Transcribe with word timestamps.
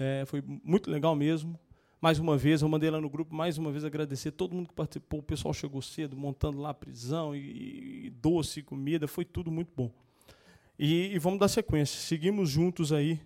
É, 0.00 0.24
foi 0.24 0.42
muito 0.64 0.90
legal 0.90 1.14
mesmo. 1.14 1.60
Mais 2.00 2.18
uma 2.18 2.34
vez, 2.34 2.62
eu 2.62 2.68
mandei 2.68 2.88
lá 2.88 2.98
no 2.98 3.10
grupo, 3.10 3.34
mais 3.34 3.58
uma 3.58 3.70
vez 3.70 3.84
agradecer 3.84 4.30
todo 4.30 4.54
mundo 4.54 4.68
que 4.68 4.74
participou. 4.74 5.20
O 5.20 5.22
pessoal 5.22 5.52
chegou 5.52 5.82
cedo, 5.82 6.16
montando 6.16 6.58
lá 6.58 6.70
a 6.70 6.74
prisão, 6.74 7.36
e, 7.36 8.06
e 8.06 8.10
doce, 8.10 8.62
comida, 8.62 9.06
foi 9.06 9.26
tudo 9.26 9.50
muito 9.50 9.70
bom. 9.76 9.92
E, 10.78 11.12
e, 11.14 11.18
vamos 11.18 11.38
dar 11.38 11.48
sequência. 11.48 12.00
Seguimos 12.00 12.48
juntos 12.48 12.90
aí 12.90 13.20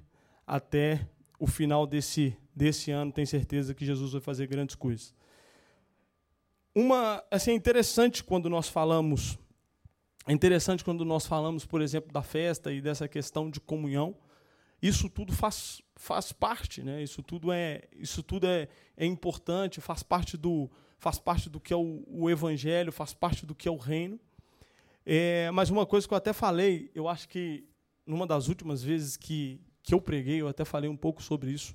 até 0.44 1.08
o 1.38 1.46
final 1.46 1.86
desse, 1.86 2.36
desse 2.52 2.90
ano. 2.90 3.12
Tenho 3.12 3.28
certeza 3.28 3.72
que 3.72 3.86
Jesus 3.86 4.10
vai 4.10 4.20
fazer 4.20 4.48
grandes 4.48 4.74
coisas. 4.74 5.14
Uma, 6.74 7.22
assim, 7.30 7.52
é 7.52 7.54
interessante 7.54 8.24
quando 8.24 8.50
nós 8.50 8.68
falamos, 8.68 9.38
é 10.26 10.32
interessante 10.32 10.84
quando 10.84 11.04
nós 11.04 11.24
falamos, 11.24 11.64
por 11.64 11.80
exemplo, 11.80 12.12
da 12.12 12.22
festa 12.22 12.72
e 12.72 12.80
dessa 12.80 13.06
questão 13.06 13.48
de 13.48 13.60
comunhão. 13.60 14.16
Isso 14.82 15.08
tudo 15.08 15.32
faz, 15.32 15.80
faz 15.96 16.32
parte, 16.32 16.82
né? 16.82 17.02
Isso 17.02 17.22
tudo 17.22 17.52
é, 17.52 17.82
isso 17.96 18.22
tudo 18.22 18.46
é, 18.46 18.68
é 18.96 19.06
importante, 19.06 19.80
faz 19.80 20.02
parte 20.02 20.36
do, 20.36 20.70
faz 20.98 21.18
parte 21.18 21.48
do 21.48 21.60
que 21.60 21.72
é 21.72 21.76
o, 21.76 22.02
o 22.06 22.30
evangelho, 22.30 22.92
faz 22.92 23.12
parte 23.12 23.46
do 23.46 23.54
que 23.54 23.68
é 23.68 23.70
o 23.70 23.76
reino. 23.76 24.18
É, 25.06 25.50
mas 25.50 25.70
uma 25.70 25.84
coisa 25.84 26.08
que 26.08 26.14
eu 26.14 26.18
até 26.18 26.32
falei, 26.32 26.90
eu 26.94 27.08
acho 27.08 27.28
que 27.28 27.64
numa 28.06 28.26
das 28.26 28.48
últimas 28.48 28.82
vezes 28.82 29.16
que, 29.16 29.60
que 29.82 29.94
eu 29.94 30.00
preguei, 30.00 30.40
eu 30.40 30.48
até 30.48 30.64
falei 30.64 30.88
um 30.88 30.96
pouco 30.96 31.22
sobre 31.22 31.50
isso. 31.50 31.74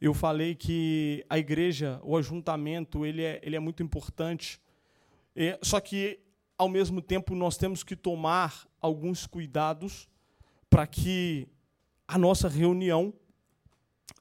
Eu 0.00 0.14
falei 0.14 0.54
que 0.54 1.24
a 1.28 1.38
igreja, 1.38 2.00
o 2.02 2.16
ajuntamento, 2.16 3.06
ele 3.06 3.22
é, 3.22 3.40
ele 3.42 3.56
é 3.56 3.60
muito 3.60 3.82
importante. 3.82 4.60
É, 5.34 5.58
só 5.62 5.80
que, 5.80 6.20
ao 6.58 6.68
mesmo 6.68 7.00
tempo, 7.00 7.34
nós 7.34 7.56
temos 7.56 7.82
que 7.82 7.96
tomar 7.96 8.68
alguns 8.80 9.26
cuidados 9.26 10.08
para 10.68 10.86
que 10.86 11.48
a 12.06 12.18
nossa 12.18 12.48
reunião 12.48 13.14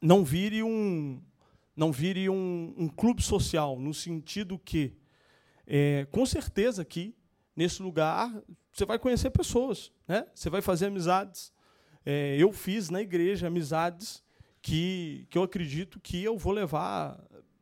não 0.02 0.24
vire 0.24 0.64
um, 0.64 1.22
não 1.76 1.92
vire 1.92 2.30
um, 2.30 2.74
um 2.78 2.88
clube 2.88 3.22
social, 3.22 3.80
no 3.80 3.94
sentido 3.94 4.60
que, 4.60 4.94
é, 5.66 6.06
com 6.12 6.26
certeza 6.26 6.82
aqui, 6.82 7.16
nesse 7.56 7.82
lugar, 7.82 8.32
você 8.72 8.86
vai 8.86 8.98
conhecer 8.98 9.30
pessoas, 9.30 9.92
né? 10.08 10.26
você 10.34 10.50
vai 10.50 10.62
fazer 10.62 10.88
amizades. 10.88 11.54
É, 12.06 12.36
eu 12.38 12.52
fiz 12.52 12.90
na 12.90 13.02
igreja 13.02 13.48
amizades 13.48 14.24
que, 14.62 15.28
que 15.30 15.38
eu 15.38 15.44
acredito 15.44 16.00
que 16.00 16.24
eu 16.24 16.38
vou 16.38 16.54
levar 16.54 17.22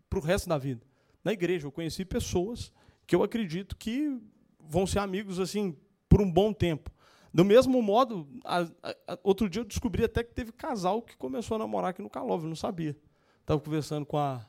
para 0.09 0.19
o 0.19 0.21
resto 0.21 0.49
da 0.49 0.57
vida. 0.57 0.85
Na 1.23 1.33
igreja, 1.33 1.67
eu 1.67 1.71
conheci 1.71 2.03
pessoas 2.03 2.71
que 3.05 3.15
eu 3.15 3.23
acredito 3.23 3.75
que 3.75 4.19
vão 4.59 4.87
ser 4.87 4.99
amigos 4.99 5.39
assim 5.39 5.75
por 6.07 6.21
um 6.21 6.31
bom 6.31 6.53
tempo. 6.53 6.91
Do 7.33 7.45
mesmo 7.45 7.81
modo, 7.81 8.27
a, 8.43 8.61
a, 8.83 9.19
outro 9.23 9.49
dia 9.49 9.61
eu 9.61 9.65
descobri 9.65 10.03
até 10.03 10.23
que 10.23 10.33
teve 10.33 10.51
casal 10.51 11.01
que 11.01 11.15
começou 11.15 11.55
a 11.55 11.59
namorar 11.59 11.91
aqui 11.91 12.01
no 12.01 12.09
Calove, 12.09 12.45
não 12.45 12.55
sabia. 12.55 12.95
Estava 13.39 13.59
conversando 13.59 14.05
com 14.05 14.17
a, 14.17 14.45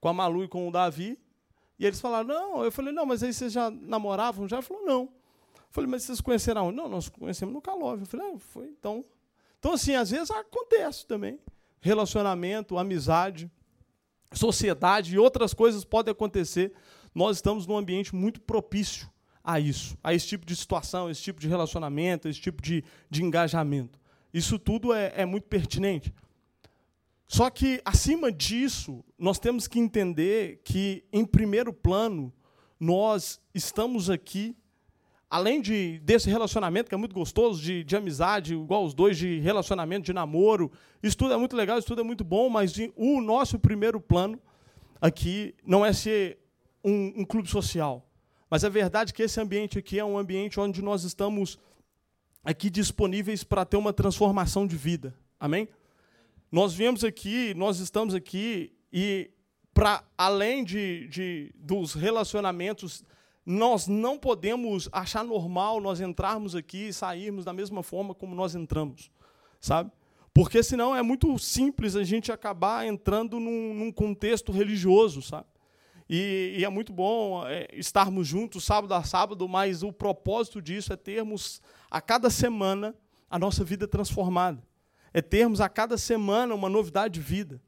com 0.00 0.08
a 0.08 0.12
Malu 0.12 0.42
e 0.42 0.48
com 0.48 0.68
o 0.68 0.72
Davi, 0.72 1.18
e 1.78 1.86
eles 1.86 2.00
falaram, 2.00 2.26
não, 2.26 2.64
eu 2.64 2.72
falei, 2.72 2.92
não, 2.92 3.06
mas 3.06 3.22
aí 3.22 3.32
vocês 3.32 3.52
já 3.52 3.70
namoravam? 3.70 4.48
Já? 4.48 4.56
Ele 4.56 4.66
falou, 4.66 4.84
não. 4.84 5.02
Eu 5.02 5.70
falei, 5.70 5.90
mas 5.90 6.04
vocês 6.04 6.20
conheceram 6.20 6.72
Não, 6.72 6.88
nós 6.88 7.08
conhecemos 7.08 7.54
no 7.54 7.60
Calove. 7.60 8.02
Eu 8.02 8.06
falei, 8.06 8.32
ah, 8.34 8.38
foi, 8.38 8.68
então. 8.68 9.04
Então, 9.58 9.72
assim, 9.72 9.94
às 9.94 10.10
vezes 10.10 10.30
acontece 10.30 11.06
também. 11.06 11.38
Relacionamento, 11.80 12.78
amizade, 12.78 13.50
sociedade 14.32 15.14
e 15.14 15.18
outras 15.18 15.52
coisas 15.52 15.84
podem 15.84 16.12
acontecer. 16.12 16.72
Nós 17.14 17.36
estamos 17.36 17.66
num 17.66 17.76
ambiente 17.76 18.14
muito 18.14 18.40
propício 18.40 19.10
a 19.46 19.60
isso, 19.60 19.96
a 20.02 20.12
esse 20.12 20.26
tipo 20.26 20.44
de 20.44 20.56
situação, 20.56 21.08
esse 21.08 21.22
tipo 21.22 21.38
de 21.38 21.46
relacionamento, 21.46 22.28
esse 22.28 22.40
tipo 22.40 22.60
de, 22.60 22.82
de 23.08 23.22
engajamento. 23.22 23.96
Isso 24.34 24.58
tudo 24.58 24.92
é, 24.92 25.12
é 25.16 25.24
muito 25.24 25.44
pertinente. 25.44 26.12
Só 27.28 27.48
que, 27.48 27.80
acima 27.84 28.32
disso, 28.32 29.04
nós 29.16 29.38
temos 29.38 29.68
que 29.68 29.78
entender 29.78 30.60
que, 30.64 31.04
em 31.12 31.24
primeiro 31.24 31.72
plano, 31.72 32.32
nós 32.78 33.40
estamos 33.54 34.10
aqui, 34.10 34.56
além 35.30 35.60
de, 35.60 36.00
desse 36.00 36.28
relacionamento 36.28 36.88
que 36.88 36.94
é 36.94 36.98
muito 36.98 37.14
gostoso, 37.14 37.62
de, 37.62 37.84
de 37.84 37.94
amizade, 37.94 38.54
igual 38.54 38.84
os 38.84 38.94
dois, 38.94 39.16
de 39.16 39.38
relacionamento, 39.38 40.06
de 40.06 40.12
namoro, 40.12 40.72
isso 41.00 41.16
tudo 41.16 41.34
é 41.34 41.36
muito 41.36 41.54
legal, 41.54 41.78
isso 41.78 41.86
tudo 41.86 42.00
é 42.00 42.04
muito 42.04 42.24
bom, 42.24 42.48
mas 42.48 42.74
o 42.96 43.20
nosso 43.20 43.60
primeiro 43.60 44.00
plano 44.00 44.40
aqui 45.00 45.54
não 45.64 45.86
é 45.86 45.92
ser 45.92 46.38
um, 46.82 47.20
um 47.20 47.24
clube 47.24 47.48
social. 47.48 48.06
Mas 48.48 48.64
é 48.64 48.70
verdade 48.70 49.12
que 49.12 49.22
esse 49.22 49.40
ambiente 49.40 49.78
aqui 49.78 49.98
é 49.98 50.04
um 50.04 50.16
ambiente 50.16 50.60
onde 50.60 50.80
nós 50.80 51.04
estamos 51.04 51.58
aqui 52.44 52.70
disponíveis 52.70 53.42
para 53.42 53.64
ter 53.64 53.76
uma 53.76 53.92
transformação 53.92 54.66
de 54.66 54.76
vida. 54.76 55.14
Amém? 55.38 55.68
Nós 56.50 56.72
viemos 56.72 57.02
aqui, 57.02 57.52
nós 57.54 57.80
estamos 57.80 58.14
aqui 58.14 58.72
e 58.92 59.30
para 59.74 60.02
além 60.16 60.64
de, 60.64 61.06
de, 61.08 61.52
dos 61.54 61.92
relacionamentos, 61.92 63.04
nós 63.44 63.86
não 63.86 64.16
podemos 64.16 64.88
achar 64.90 65.22
normal 65.22 65.80
nós 65.80 66.00
entrarmos 66.00 66.54
aqui 66.54 66.88
e 66.88 66.92
sairmos 66.92 67.44
da 67.44 67.52
mesma 67.52 67.82
forma 67.82 68.14
como 68.14 68.34
nós 68.34 68.54
entramos, 68.54 69.10
sabe? 69.60 69.90
Porque 70.32 70.62
senão 70.62 70.96
é 70.96 71.02
muito 71.02 71.38
simples 71.38 71.94
a 71.96 72.04
gente 72.04 72.32
acabar 72.32 72.86
entrando 72.86 73.38
num, 73.38 73.74
num 73.74 73.92
contexto 73.92 74.50
religioso, 74.52 75.20
sabe? 75.20 75.46
E, 76.08 76.56
e 76.58 76.64
é 76.64 76.68
muito 76.68 76.92
bom 76.92 77.46
é, 77.46 77.68
estarmos 77.72 78.26
juntos 78.26 78.64
sábado 78.64 78.94
a 78.94 79.02
sábado, 79.02 79.48
mas 79.48 79.82
o 79.82 79.92
propósito 79.92 80.62
disso 80.62 80.92
é 80.92 80.96
termos 80.96 81.60
a 81.90 82.00
cada 82.00 82.30
semana 82.30 82.94
a 83.28 83.38
nossa 83.38 83.64
vida 83.64 83.88
transformada. 83.88 84.62
É 85.12 85.20
termos 85.20 85.60
a 85.60 85.68
cada 85.68 85.98
semana 85.98 86.54
uma 86.54 86.68
novidade 86.68 87.14
de 87.14 87.20
vida. 87.20 87.60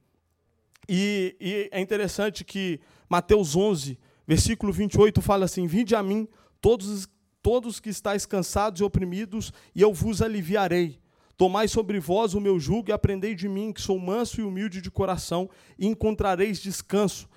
E, 0.88 1.37
e 1.41 1.69
é 1.72 1.81
interessante 1.81 2.44
que 2.44 2.81
Mateus 3.09 3.56
11, 3.56 3.99
versículo 4.26 4.72
28, 4.72 5.20
fala 5.20 5.44
assim: 5.44 5.66
Vinde 5.66 5.97
a 5.97 6.03
mim, 6.03 6.28
todos, 6.60 7.09
todos 7.43 7.81
que 7.81 7.91
estáis 7.91 8.25
cansados 8.25 8.81
e 8.81 8.84
oprimidos, 8.84 9.53
e 9.75 9.82
eu 9.82 9.93
vos 9.93 10.22
aliviarei. 10.22 11.00
Tomai 11.37 11.69
sobre 11.69 12.00
vós 12.00 12.34
o 12.34 12.41
meu 12.41 12.59
jugo 12.59 12.91
e 12.91 12.93
aprendei 12.93 13.34
de 13.34 13.49
mim, 13.49 13.72
que 13.72 13.81
sou 13.81 13.99
manso 13.99 14.41
e 14.41 14.44
humilde 14.44 14.81
de 14.81 14.91
coração, 14.91 15.49
e 15.78 15.87
encontrareis 15.87 16.60
descanso 16.60 17.28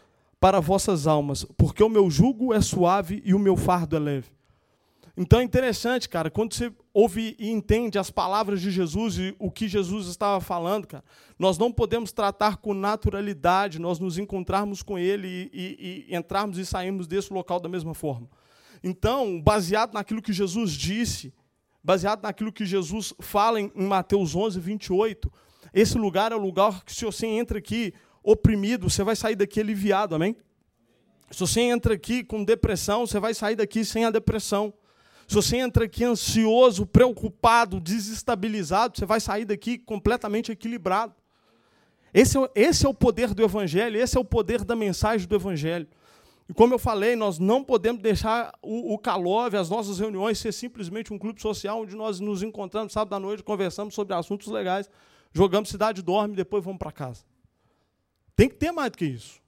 para 0.41 0.59
vossas 0.59 1.05
almas, 1.05 1.45
porque 1.55 1.83
o 1.83 1.87
meu 1.87 2.09
jugo 2.09 2.51
é 2.51 2.59
suave 2.59 3.21
e 3.23 3.31
o 3.31 3.37
meu 3.37 3.55
fardo 3.55 3.95
é 3.95 3.99
leve. 3.99 4.31
Então 5.15 5.39
é 5.39 5.43
interessante, 5.43 6.09
cara, 6.09 6.31
quando 6.31 6.55
você 6.55 6.73
ouve 6.91 7.35
e 7.37 7.51
entende 7.51 7.99
as 7.99 8.09
palavras 8.09 8.59
de 8.59 8.71
Jesus 8.71 9.19
e 9.19 9.35
o 9.37 9.51
que 9.51 9.67
Jesus 9.67 10.07
estava 10.07 10.41
falando, 10.41 10.87
cara, 10.87 11.03
nós 11.37 11.59
não 11.59 11.71
podemos 11.71 12.11
tratar 12.11 12.57
com 12.57 12.73
naturalidade, 12.73 13.77
nós 13.77 13.99
nos 13.99 14.17
encontrarmos 14.17 14.81
com 14.81 14.97
Ele 14.97 15.27
e, 15.27 15.49
e, 15.53 16.05
e 16.09 16.15
entrarmos 16.15 16.57
e 16.57 16.65
sairmos 16.65 17.05
desse 17.05 17.31
local 17.31 17.59
da 17.59 17.69
mesma 17.69 17.93
forma. 17.93 18.27
Então, 18.83 19.39
baseado 19.39 19.93
naquilo 19.93 20.23
que 20.23 20.33
Jesus 20.33 20.71
disse, 20.71 21.31
baseado 21.83 22.23
naquilo 22.23 22.51
que 22.51 22.65
Jesus 22.65 23.13
fala 23.19 23.61
em, 23.61 23.71
Mateus 23.75 24.35
11, 24.35 24.59
28, 24.59 25.31
esse 25.71 25.99
lugar 25.99 26.31
é 26.31 26.35
o 26.35 26.41
lugar 26.41 26.83
que, 26.83 26.95
se 26.95 27.05
você 27.05 27.27
entra 27.27 27.59
aqui, 27.59 27.93
oprimido, 28.23 28.89
você 28.89 29.03
vai 29.03 29.15
sair 29.15 29.35
daqui 29.35 29.59
aliviado, 29.59 30.15
amém? 30.15 30.35
Se 31.31 31.39
você 31.39 31.61
entra 31.61 31.93
aqui 31.93 32.23
com 32.23 32.43
depressão, 32.43 33.07
você 33.07 33.19
vai 33.19 33.33
sair 33.33 33.55
daqui 33.55 33.85
sem 33.85 34.05
a 34.05 34.11
depressão. 34.11 34.73
Se 35.27 35.35
você 35.35 35.57
entra 35.57 35.85
aqui 35.85 36.03
ansioso, 36.03 36.85
preocupado, 36.85 37.79
desestabilizado, 37.79 38.97
você 38.97 39.05
vai 39.05 39.21
sair 39.21 39.45
daqui 39.45 39.77
completamente 39.77 40.51
equilibrado. 40.51 41.15
Esse 42.13 42.37
é, 42.37 42.51
esse 42.53 42.85
é 42.85 42.89
o 42.89 42.93
poder 42.93 43.33
do 43.33 43.41
Evangelho, 43.41 43.97
esse 43.97 44.17
é 44.17 44.19
o 44.19 44.25
poder 44.25 44.65
da 44.65 44.75
mensagem 44.75 45.25
do 45.25 45.33
Evangelho. 45.33 45.87
E 46.49 46.53
como 46.53 46.73
eu 46.73 46.79
falei, 46.79 47.15
nós 47.15 47.39
não 47.39 47.63
podemos 47.63 48.01
deixar 48.01 48.53
o, 48.61 48.93
o 48.93 48.97
Calove, 48.97 49.55
as 49.55 49.69
nossas 49.69 49.99
reuniões, 49.99 50.37
ser 50.37 50.51
simplesmente 50.51 51.13
um 51.13 51.17
clube 51.17 51.41
social 51.41 51.81
onde 51.81 51.95
nós 51.95 52.19
nos 52.19 52.43
encontramos 52.43 52.91
sábado 52.91 53.13
à 53.13 53.19
noite, 53.19 53.41
conversamos 53.41 53.93
sobre 53.93 54.13
assuntos 54.13 54.49
legais, 54.49 54.89
jogamos 55.31 55.69
cidade 55.69 56.01
dorme 56.01 56.33
e 56.33 56.37
depois 56.37 56.61
vamos 56.61 56.79
para 56.79 56.91
casa. 56.91 57.30
Tem 58.41 58.49
que 58.49 58.55
ter 58.55 58.71
mais 58.71 58.89
do 58.89 58.97
que 58.97 59.05
isso. 59.05 59.39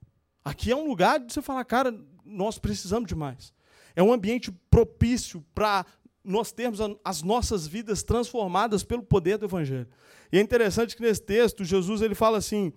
Aqui 0.46 0.72
é 0.72 0.76
um 0.76 0.88
lugar 0.88 1.20
de 1.20 1.34
você 1.34 1.42
falar, 1.42 1.66
cara, 1.66 1.92
nós 2.24 2.60
precisamos 2.60 3.08
de 3.08 3.16
mais. 3.16 3.52
É 3.96 4.04
um 4.04 4.14
ambiente 4.14 4.52
propício 4.70 5.44
para 5.56 5.84
nós 6.24 6.52
termos 6.52 6.80
as 7.04 7.24
nossas 7.24 7.66
vidas 7.66 8.04
transformadas 8.04 8.84
pelo 8.84 9.02
poder 9.02 9.40
do 9.40 9.48
Evangelho. 9.48 9.88
E 10.32 10.38
é 10.38 10.42
interessante 10.42 10.96
que 10.96 11.02
nesse 11.02 11.24
texto, 11.24 11.64
Jesus 11.64 12.04
ele 12.04 12.14
fala 12.14 12.38
assim: 12.38 12.72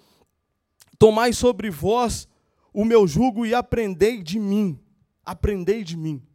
Tomai 0.99 1.35
sobre 1.35 1.69
vós 1.69 2.27
o 2.73 2.83
meu 2.83 3.07
jugo 3.07 3.45
e 3.45 3.55
aprendei 3.55 4.23
de 4.23 4.39
mim. 4.39 4.81
Aprendei 5.23 5.85
de 5.85 5.99
mim. 5.99 6.27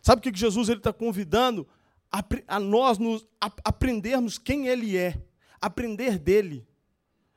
Sabe 0.00 0.20
o 0.20 0.22
que 0.32 0.38
Jesus 0.38 0.68
está 0.68 0.92
convidando? 0.92 1.66
A, 2.08 2.22
a 2.46 2.60
nós 2.60 2.98
nos, 2.98 3.26
a, 3.40 3.50
aprendermos 3.64 4.38
quem 4.38 4.68
Ele 4.68 4.96
é, 4.96 5.20
aprender 5.60 6.20
dele, 6.20 6.64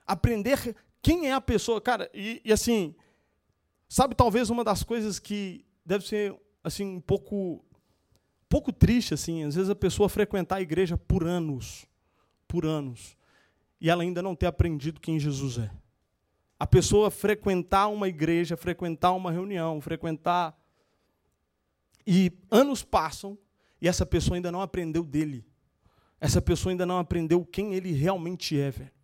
aprender 0.06 0.76
quem 1.06 1.28
é 1.28 1.34
a 1.34 1.40
pessoa? 1.40 1.80
Cara, 1.80 2.10
e, 2.16 2.42
e, 2.44 2.52
assim, 2.52 2.96
sabe 3.88 4.16
talvez 4.16 4.50
uma 4.50 4.64
das 4.64 4.82
coisas 4.82 5.20
que 5.20 5.64
deve 5.86 6.04
ser 6.04 6.36
assim 6.64 6.96
um 6.96 7.00
pouco 7.00 7.64
pouco 8.50 8.74
triste 8.74 9.14
assim, 9.14 9.44
às 9.44 9.54
vezes 9.54 9.70
a 9.70 9.76
pessoa 9.76 10.10
frequentar 10.10 10.56
a 10.56 10.62
igreja 10.62 10.98
por 10.98 11.24
anos, 11.24 11.86
por 12.48 12.66
anos. 12.66 13.16
e 13.80 13.88
ela 13.88 14.02
ainda 14.02 14.20
não 14.24 14.36
ter 14.36 14.48
aprendido 14.48 15.00
quem 15.00 15.20
Jesus 15.20 15.60
é. 15.60 15.70
A 16.60 16.66
pessoa 16.66 17.12
frequentar 17.12 17.86
uma 17.86 18.08
igreja, 18.08 18.58
frequentar 18.58 19.12
uma 19.12 19.32
reunião, 19.32 19.80
frequentar. 19.80 20.58
E 22.08 22.32
anos 22.50 22.82
passam 22.82 23.38
e 23.80 23.88
essa 23.88 24.08
pessoa 24.08 24.38
ainda 24.38 24.52
não 24.52 24.62
aprendeu 24.62 25.04
dele. 25.04 25.46
Essa 26.20 26.42
pessoa 26.42 26.74
ainda 26.74 26.86
não 26.86 26.98
aprendeu 26.98 27.46
quem 27.46 27.76
ele 27.76 27.92
realmente 27.92 28.60
é, 28.60 28.72
velho. 28.72 28.95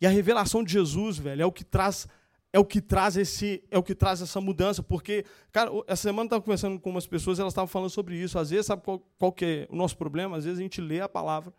E 0.00 0.06
a 0.06 0.10
revelação 0.10 0.64
de 0.64 0.72
Jesus, 0.72 1.18
velho, 1.18 1.42
é 1.42 1.46
o 1.46 1.52
que 1.52 1.64
traz 1.64 2.08
é 2.52 2.58
o 2.58 2.64
que 2.64 2.80
traz 2.80 3.16
esse 3.16 3.62
é 3.70 3.78
o 3.78 3.82
que 3.82 3.94
traz 3.94 4.20
essa 4.20 4.40
mudança, 4.40 4.82
porque 4.82 5.24
cara, 5.52 5.70
essa 5.86 6.02
semana 6.02 6.22
eu 6.22 6.26
estava 6.26 6.42
conversando 6.42 6.80
com 6.80 6.90
umas 6.90 7.06
pessoas, 7.06 7.38
elas 7.38 7.52
estavam 7.52 7.68
falando 7.68 7.90
sobre 7.90 8.16
isso. 8.16 8.38
Às 8.38 8.50
vezes, 8.50 8.66
sabe 8.66 8.82
qual, 8.82 8.98
qual 9.18 9.32
que 9.32 9.44
é 9.44 9.68
o 9.70 9.76
nosso 9.76 9.96
problema? 9.96 10.36
Às 10.36 10.44
vezes 10.44 10.58
a 10.58 10.62
gente 10.62 10.80
lê 10.80 11.00
a 11.00 11.08
palavra, 11.08 11.52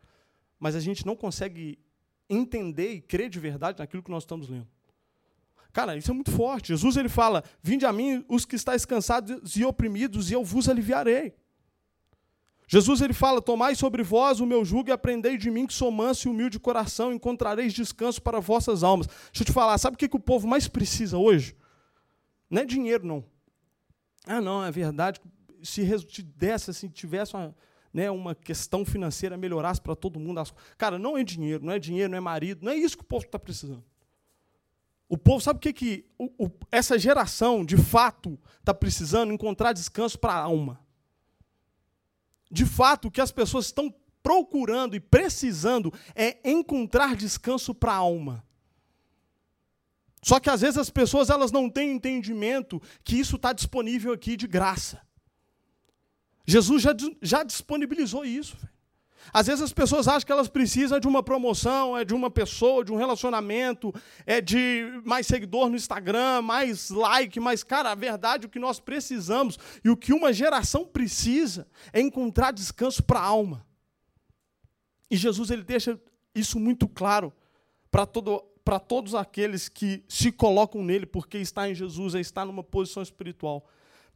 mas 0.60 0.76
a 0.76 0.80
gente 0.80 1.06
não 1.06 1.16
consegue 1.16 1.80
entender 2.30 2.92
e 2.94 3.02
crer 3.02 3.30
de 3.30 3.40
verdade 3.40 3.80
naquilo 3.80 4.04
que 4.04 4.12
nós 4.12 4.24
estamos 4.24 4.50
lendo. 4.50 4.68
Cara, 5.72 5.96
isso 5.96 6.12
é 6.12 6.14
muito 6.14 6.32
forte. 6.32 6.70
Jesus 6.70 6.98
ele 6.98 7.08
fala: 7.08 7.44
"Vinde 7.64 7.86
a 7.86 7.94
mim 7.94 8.26
os 8.28 8.44
que 8.44 8.58
estáis 8.58 8.86
cansados 8.86 9.56
e 9.56 9.64
oprimidos, 9.64 10.30
e 10.30 10.34
eu 10.34 10.44
vos 10.44 10.68
aliviarei". 10.68 11.34
Jesus 12.72 13.02
ele 13.02 13.12
fala: 13.12 13.42
Tomai 13.42 13.76
sobre 13.76 14.02
vós 14.02 14.40
o 14.40 14.46
meu 14.46 14.64
jugo 14.64 14.90
e 14.90 14.94
aprendei 14.94 15.38
de 15.38 15.52
mim 15.52 15.68
que 15.68 15.74
sou 15.74 15.92
manso 15.92 16.26
e 16.26 16.32
humilde 16.32 16.52
de 16.52 16.60
coração, 16.60 17.12
encontrareis 17.12 17.74
descanso 17.74 18.22
para 18.22 18.40
vossas 18.40 18.82
almas. 18.82 19.08
Deixa 19.08 19.42
eu 19.42 19.46
te 19.46 19.52
falar, 19.52 19.78
sabe 19.78 19.96
o 19.96 19.98
que, 19.98 20.08
que 20.08 20.16
o 20.16 20.22
povo 20.22 20.48
mais 20.48 20.70
precisa 20.70 21.18
hoje? 21.18 21.54
Não 22.50 22.62
é 22.62 22.66
dinheiro, 22.66 23.06
não. 23.06 23.26
Ah, 24.26 24.40
não, 24.40 24.64
é 24.64 24.72
verdade. 24.72 25.20
Se 25.62 25.84
desse, 26.24 26.72
assim, 26.72 26.88
tivesse 26.88 27.34
uma, 27.34 27.54
né, 27.94 28.10
uma 28.10 28.34
questão 28.34 28.86
financeira, 28.86 29.36
melhorasse 29.36 29.82
para 29.82 29.94
todo 29.94 30.18
mundo. 30.18 30.42
Cara, 30.78 30.98
não 30.98 31.18
é 31.18 31.26
dinheiro, 31.26 31.66
não 31.66 31.74
é 31.74 31.80
dinheiro, 31.80 32.10
não 32.10 32.18
é 32.18 32.22
marido, 32.22 32.64
não 32.64 32.72
é 32.72 32.76
isso 32.78 32.96
que 32.96 33.04
o 33.04 33.08
povo 33.08 33.26
está 33.26 33.38
precisando. 33.38 33.84
O 35.10 35.18
povo, 35.18 35.42
sabe 35.42 35.58
o 35.58 35.60
que, 35.60 35.74
que 35.74 36.06
o, 36.18 36.46
o, 36.46 36.50
essa 36.72 36.98
geração, 36.98 37.66
de 37.66 37.76
fato, 37.76 38.40
está 38.60 38.74
precisando? 38.74 39.34
Encontrar 39.34 39.74
descanso 39.74 40.18
para 40.18 40.32
a 40.32 40.40
alma 40.40 40.80
de 42.52 42.66
fato, 42.66 43.08
o 43.08 43.12
que 43.12 43.22
as 43.22 43.32
pessoas 43.32 43.66
estão 43.68 43.94
procurando 44.22 44.96
e 44.96 45.00
precisando 45.00 45.94
é 46.14 46.38
encontrar 46.44 47.16
descanso 47.16 47.74
para 47.74 47.94
a 47.94 47.96
alma. 47.96 48.46
Só 50.24 50.40
que 50.40 50.50
às 50.50 50.62
vezes 50.62 50.78
as 50.78 50.90
pessoas 50.90 51.30
elas 51.30 51.52
não 51.52 51.70
têm 51.70 51.92
entendimento 51.92 52.82
que 53.04 53.16
isso 53.16 53.38
está 53.38 53.54
disponível 53.54 54.14
aqui 54.14 54.38
de 54.38 54.46
graça. 54.48 55.02
Jesus 56.46 56.84
já, 56.84 56.92
já 57.22 57.44
disponibilizou 57.44 58.24
isso. 58.24 58.56
Véio. 58.58 58.81
Às 59.34 59.48
vezes 59.48 59.62
as 59.62 59.74
pessoas 59.74 60.08
acham 60.08 60.26
que 60.26 60.32
elas 60.32 60.48
precisam 60.48 61.00
de 61.00 61.08
uma 61.08 61.22
promoção, 61.24 61.98
é 61.98 62.04
de 62.04 62.14
uma 62.14 62.30
pessoa, 62.30 62.84
de 62.84 62.92
um 62.92 62.98
relacionamento, 62.98 63.94
é 64.26 64.42
de 64.42 65.02
mais 65.06 65.28
seguidor 65.28 65.70
no 65.70 65.76
Instagram, 65.76 66.42
mais 66.42 66.90
like, 66.90 67.40
mas, 67.40 67.64
cara, 67.64 67.92
a 67.92 67.96
verdade, 67.96 68.48
o 68.48 68.50
que 68.50 68.60
nós 68.60 68.80
precisamos 68.80 69.58
e 69.84 69.90
o 69.90 69.98
que 69.98 70.14
uma 70.14 70.34
geração 70.34 70.86
precisa 70.86 71.68
é 71.94 72.02
encontrar 72.02 72.52
descanso 72.52 73.04
para 73.04 73.20
a 73.20 73.26
alma. 73.26 73.66
E 75.10 75.16
Jesus 75.16 75.50
ele 75.50 75.64
deixa 75.64 76.00
isso 76.34 76.60
muito 76.60 76.88
claro 76.88 77.34
para 77.90 78.06
todo, 78.06 78.42
para 78.64 78.80
todos 78.80 79.14
aqueles 79.14 79.68
que 79.68 80.04
se 80.08 80.32
colocam 80.32 80.84
nele, 80.84 81.06
porque 81.06 81.38
está 81.38 81.70
em 81.70 81.76
Jesus, 81.76 82.16
é 82.16 82.20
estar 82.20 82.46
numa 82.46 82.64
posição 82.64 83.04
espiritual. 83.04 83.66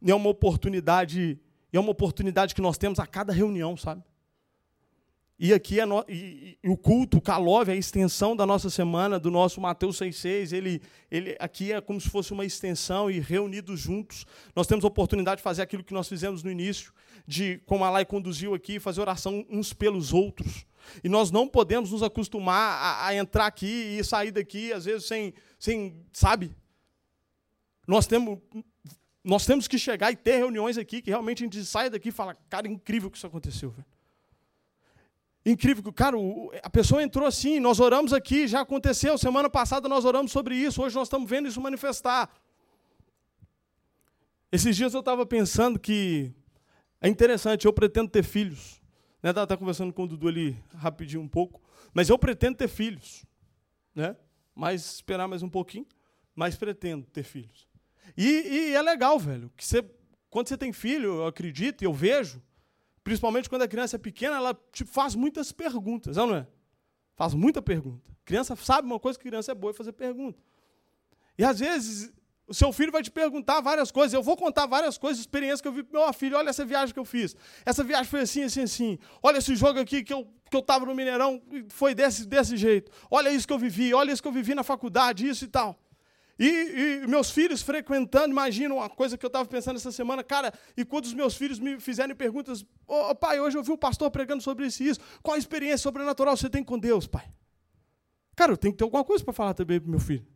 E 0.00 0.10
é 0.10 0.14
uma 0.14 0.30
oportunidade, 0.30 1.38
é 1.72 1.78
uma 1.78 1.90
oportunidade 1.90 2.54
que 2.54 2.60
nós 2.60 2.78
temos 2.78 2.98
a 2.98 3.06
cada 3.06 3.32
reunião, 3.32 3.76
sabe? 3.76 4.02
E 5.38 5.52
aqui 5.52 5.78
é 5.78 5.84
no, 5.84 6.02
e, 6.08 6.58
e, 6.64 6.68
o 6.68 6.78
culto, 6.78 7.18
o 7.18 7.20
Calove, 7.20 7.70
a 7.70 7.76
extensão 7.76 8.34
da 8.34 8.46
nossa 8.46 8.70
semana, 8.70 9.18
do 9.18 9.30
nosso 9.30 9.60
Mateus 9.60 9.98
6,6, 9.98 10.52
ele, 10.56 10.80
ele 11.10 11.36
aqui 11.38 11.72
é 11.72 11.80
como 11.80 12.00
se 12.00 12.08
fosse 12.08 12.32
uma 12.32 12.44
extensão 12.44 13.10
e 13.10 13.20
reunidos 13.20 13.80
juntos, 13.80 14.24
nós 14.54 14.66
temos 14.66 14.82
a 14.82 14.88
oportunidade 14.88 15.38
de 15.38 15.42
fazer 15.42 15.60
aquilo 15.60 15.84
que 15.84 15.92
nós 15.92 16.08
fizemos 16.08 16.42
no 16.42 16.50
início, 16.50 16.90
de, 17.26 17.58
como 17.66 17.84
a 17.84 17.90
Lai 17.90 18.06
conduziu 18.06 18.54
aqui, 18.54 18.80
fazer 18.80 19.02
oração 19.02 19.44
uns 19.50 19.74
pelos 19.74 20.14
outros. 20.14 20.64
E 21.04 21.08
nós 21.08 21.30
não 21.30 21.46
podemos 21.46 21.90
nos 21.90 22.02
acostumar 22.02 22.78
a, 22.80 23.06
a 23.08 23.14
entrar 23.14 23.44
aqui 23.44 23.98
e 23.98 24.02
sair 24.02 24.30
daqui, 24.30 24.72
às 24.72 24.86
vezes, 24.86 25.06
sem, 25.06 25.34
sem 25.58 26.02
sabe? 26.12 26.56
Nós 27.86 28.06
temos, 28.06 28.38
nós 29.22 29.44
temos 29.44 29.68
que 29.68 29.78
chegar 29.78 30.10
e 30.10 30.16
ter 30.16 30.38
reuniões 30.38 30.78
aqui 30.78 31.02
que 31.02 31.10
realmente 31.10 31.42
a 31.42 31.46
gente 31.46 31.62
sai 31.64 31.90
daqui 31.90 32.08
e 32.08 32.12
fala, 32.12 32.34
cara, 32.48 32.66
é 32.66 32.70
incrível 32.70 33.10
que 33.10 33.18
isso 33.18 33.26
aconteceu, 33.26 33.70
velho. 33.70 33.95
Incrível, 35.46 35.92
cara, 35.92 36.16
a 36.60 36.68
pessoa 36.68 37.00
entrou 37.00 37.24
assim, 37.24 37.60
nós 37.60 37.78
oramos 37.78 38.12
aqui, 38.12 38.48
já 38.48 38.62
aconteceu, 38.62 39.16
semana 39.16 39.48
passada 39.48 39.88
nós 39.88 40.04
oramos 40.04 40.32
sobre 40.32 40.56
isso, 40.56 40.82
hoje 40.82 40.96
nós 40.96 41.06
estamos 41.06 41.30
vendo 41.30 41.46
isso 41.46 41.60
manifestar. 41.60 42.28
Esses 44.50 44.74
dias 44.74 44.92
eu 44.92 44.98
estava 44.98 45.24
pensando 45.24 45.78
que 45.78 46.34
é 47.00 47.08
interessante, 47.08 47.64
eu 47.64 47.72
pretendo 47.72 48.10
ter 48.10 48.24
filhos. 48.24 48.82
Né? 49.22 49.30
Estava 49.30 49.44
até 49.44 49.56
conversando 49.56 49.92
com 49.92 50.02
o 50.02 50.08
Dudu 50.08 50.26
ali 50.26 50.58
rapidinho 50.74 51.22
um 51.22 51.28
pouco, 51.28 51.62
mas 51.94 52.08
eu 52.08 52.18
pretendo 52.18 52.56
ter 52.56 52.66
filhos. 52.66 53.24
Né? 53.94 54.16
Mas 54.52 54.96
esperar 54.96 55.28
mais 55.28 55.44
um 55.44 55.48
pouquinho, 55.48 55.86
mas 56.34 56.56
pretendo 56.56 57.06
ter 57.06 57.22
filhos. 57.22 57.68
E, 58.16 58.24
e 58.24 58.74
é 58.74 58.82
legal, 58.82 59.16
velho, 59.16 59.48
que 59.56 59.64
você, 59.64 59.88
quando 60.28 60.48
você 60.48 60.56
tem 60.56 60.72
filho, 60.72 61.18
eu 61.18 61.26
acredito 61.28 61.82
e 61.82 61.84
eu 61.84 61.94
vejo, 61.94 62.42
principalmente 63.06 63.48
quando 63.48 63.62
a 63.62 63.68
criança 63.68 63.94
é 63.94 63.98
pequena, 64.00 64.34
ela 64.34 64.60
tipo, 64.72 64.90
faz 64.90 65.14
muitas 65.14 65.52
perguntas, 65.52 66.16
não 66.16 66.34
é? 66.34 66.46
Faz 67.14 67.34
muita 67.34 67.62
pergunta. 67.62 68.10
Criança 68.24 68.56
sabe 68.56 68.84
uma 68.84 68.98
coisa 68.98 69.16
que 69.16 69.24
criança 69.24 69.52
é 69.52 69.54
boa 69.54 69.70
é 69.70 69.74
fazer 69.74 69.92
pergunta. 69.92 70.42
E 71.38 71.44
às 71.44 71.60
vezes 71.60 72.12
o 72.48 72.52
seu 72.52 72.72
filho 72.72 72.90
vai 72.90 73.04
te 73.04 73.10
perguntar 73.12 73.60
várias 73.60 73.92
coisas. 73.92 74.12
Eu 74.12 74.24
vou 74.24 74.36
contar 74.36 74.66
várias 74.66 74.98
coisas, 74.98 75.20
experiências 75.20 75.60
que 75.60 75.68
eu 75.68 75.72
vi 75.72 75.84
para 75.84 76.00
meu 76.00 76.12
filho. 76.12 76.36
Olha 76.36 76.50
essa 76.50 76.64
viagem 76.64 76.92
que 76.92 76.98
eu 76.98 77.04
fiz. 77.04 77.36
Essa 77.64 77.84
viagem 77.84 78.10
foi 78.10 78.22
assim, 78.22 78.42
assim, 78.42 78.62
assim. 78.62 78.98
Olha 79.22 79.38
esse 79.38 79.54
jogo 79.54 79.78
aqui 79.78 80.02
que 80.02 80.12
eu 80.12 80.26
que 80.50 80.56
eu 80.56 80.60
estava 80.60 80.84
no 80.84 80.94
Mineirão, 80.94 81.40
foi 81.68 81.94
desse, 81.94 82.26
desse 82.26 82.56
jeito. 82.56 82.90
Olha 83.08 83.30
isso 83.30 83.46
que 83.46 83.52
eu 83.52 83.58
vivi, 83.58 83.94
olha 83.94 84.12
isso 84.12 84.22
que 84.22 84.28
eu 84.28 84.32
vivi 84.32 84.52
na 84.52 84.64
faculdade, 84.64 85.28
isso 85.28 85.44
e 85.44 85.48
tal. 85.48 85.78
E, 86.38 86.46
e, 87.02 87.06
meus 87.06 87.30
filhos 87.30 87.62
frequentando, 87.62 88.28
imagina 88.28 88.74
uma 88.74 88.90
coisa 88.90 89.16
que 89.16 89.24
eu 89.24 89.28
estava 89.28 89.48
pensando 89.48 89.76
essa 89.76 89.90
semana, 89.90 90.22
cara, 90.22 90.52
e 90.76 90.84
quando 90.84 91.06
os 91.06 91.14
meus 91.14 91.34
filhos 91.34 91.58
me 91.58 91.80
fizerem 91.80 92.14
perguntas, 92.14 92.62
ô 92.86 93.10
oh, 93.10 93.14
pai, 93.14 93.40
hoje 93.40 93.56
eu 93.56 93.62
vi 93.62 93.72
o 93.72 93.78
pastor 93.78 94.10
pregando 94.10 94.42
sobre 94.42 94.66
isso 94.66 94.82
e 94.82 94.88
isso, 94.88 95.00
qual 95.22 95.34
a 95.34 95.38
experiência 95.38 95.78
sobrenatural 95.78 96.36
você 96.36 96.50
tem 96.50 96.62
com 96.62 96.78
Deus, 96.78 97.06
pai? 97.06 97.26
Cara, 98.34 98.52
eu 98.52 98.56
tenho 98.56 98.74
que 98.74 98.78
ter 98.78 98.84
alguma 98.84 99.02
coisa 99.02 99.24
para 99.24 99.32
falar 99.32 99.54
também 99.54 99.80
para 99.80 99.90
meu 99.90 99.98
filho. 99.98 100.26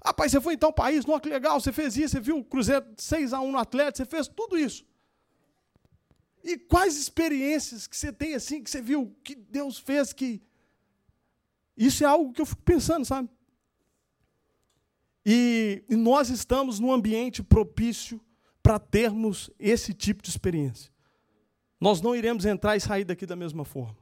Ah, 0.00 0.14
pai, 0.14 0.28
você 0.28 0.40
foi 0.40 0.54
em 0.54 0.58
tal 0.58 0.72
país, 0.72 1.04
não, 1.04 1.18
que 1.18 1.28
legal, 1.28 1.58
você 1.58 1.72
fez 1.72 1.96
isso, 1.96 2.10
você 2.10 2.20
viu 2.20 2.38
o 2.38 2.44
Cruzeiro 2.44 2.84
6x1 2.96 3.50
no 3.50 3.58
Atlético, 3.58 3.96
você 3.96 4.04
fez 4.04 4.28
tudo 4.28 4.56
isso. 4.56 4.86
E 6.44 6.58
quais 6.58 6.96
experiências 6.96 7.86
que 7.86 7.96
você 7.96 8.12
tem 8.12 8.34
assim, 8.34 8.62
que 8.62 8.70
você 8.70 8.80
viu, 8.80 9.16
que 9.24 9.34
Deus 9.34 9.78
fez, 9.78 10.12
que. 10.12 10.42
Isso 11.76 12.04
é 12.04 12.06
algo 12.06 12.32
que 12.32 12.40
eu 12.40 12.46
fico 12.46 12.62
pensando, 12.62 13.04
sabe? 13.04 13.28
E, 15.24 15.82
e 15.88 15.96
nós 15.96 16.28
estamos 16.28 16.78
num 16.78 16.92
ambiente 16.92 17.42
propício 17.42 18.20
para 18.62 18.78
termos 18.78 19.50
esse 19.58 19.94
tipo 19.94 20.22
de 20.22 20.30
experiência. 20.30 20.90
Nós 21.80 22.00
não 22.00 22.14
iremos 22.14 22.44
entrar 22.44 22.76
e 22.76 22.80
sair 22.80 23.04
daqui 23.04 23.26
da 23.26 23.36
mesma 23.36 23.64
forma. 23.64 23.96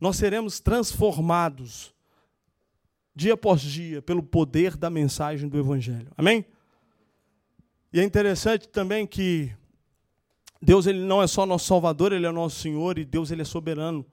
Nós 0.00 0.16
seremos 0.16 0.60
transformados 0.60 1.94
dia 3.14 3.34
após 3.34 3.60
dia 3.62 4.02
pelo 4.02 4.22
poder 4.22 4.76
da 4.76 4.90
mensagem 4.90 5.48
do 5.48 5.58
Evangelho. 5.58 6.12
Amém? 6.16 6.44
E 7.92 7.98
é 7.98 8.04
interessante 8.04 8.68
também 8.68 9.06
que 9.06 9.50
Deus 10.60 10.86
ele 10.86 11.00
não 11.00 11.22
é 11.22 11.26
só 11.26 11.46
nosso 11.46 11.66
Salvador, 11.66 12.12
Ele 12.12 12.26
é 12.26 12.30
nosso 12.30 12.60
Senhor, 12.60 12.98
e 12.98 13.04
Deus 13.04 13.30
ele 13.30 13.42
é 13.42 13.44
soberano 13.44 14.04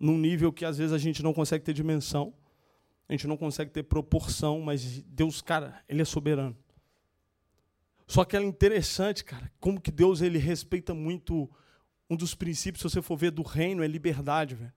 num 0.00 0.16
nível 0.16 0.52
que 0.52 0.64
às 0.64 0.78
vezes 0.78 0.92
a 0.92 0.98
gente 0.98 1.22
não 1.22 1.32
consegue 1.32 1.64
ter 1.64 1.72
dimensão. 1.72 2.32
A 3.08 3.12
gente 3.12 3.26
não 3.26 3.36
consegue 3.36 3.70
ter 3.70 3.84
proporção, 3.84 4.60
mas 4.60 5.02
Deus, 5.02 5.40
cara, 5.40 5.82
ele 5.88 6.02
é 6.02 6.04
soberano. 6.04 6.56
Só 8.06 8.24
que 8.24 8.36
é 8.36 8.42
interessante, 8.42 9.24
cara, 9.24 9.50
como 9.58 9.80
que 9.80 9.90
Deus 9.90 10.20
ele 10.20 10.38
respeita 10.38 10.94
muito 10.94 11.50
um 12.10 12.16
dos 12.16 12.34
princípios, 12.34 12.80
se 12.80 12.88
você 12.88 13.02
for 13.02 13.16
ver 13.16 13.30
do 13.30 13.42
reino, 13.42 13.82
é 13.82 13.86
liberdade, 13.86 14.54
velho. 14.54 14.72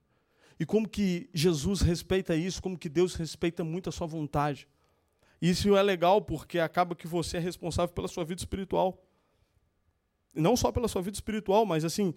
E 0.59 0.65
como 0.65 0.87
que 0.87 1.29
Jesus 1.33 1.81
respeita 1.81 2.35
isso, 2.35 2.61
como 2.61 2.77
que 2.77 2.89
Deus 2.89 3.15
respeita 3.15 3.63
muito 3.63 3.89
a 3.89 3.91
sua 3.91 4.05
vontade. 4.05 4.67
Isso 5.41 5.75
é 5.75 5.81
legal 5.81 6.21
porque 6.21 6.59
acaba 6.59 6.93
que 6.93 7.07
você 7.07 7.37
é 7.37 7.39
responsável 7.39 7.93
pela 7.95 8.07
sua 8.07 8.23
vida 8.23 8.41
espiritual. 8.41 9.01
Não 10.35 10.55
só 10.55 10.71
pela 10.71 10.87
sua 10.87 11.01
vida 11.01 11.15
espiritual, 11.15 11.65
mas 11.65 11.83
assim, 11.83 12.13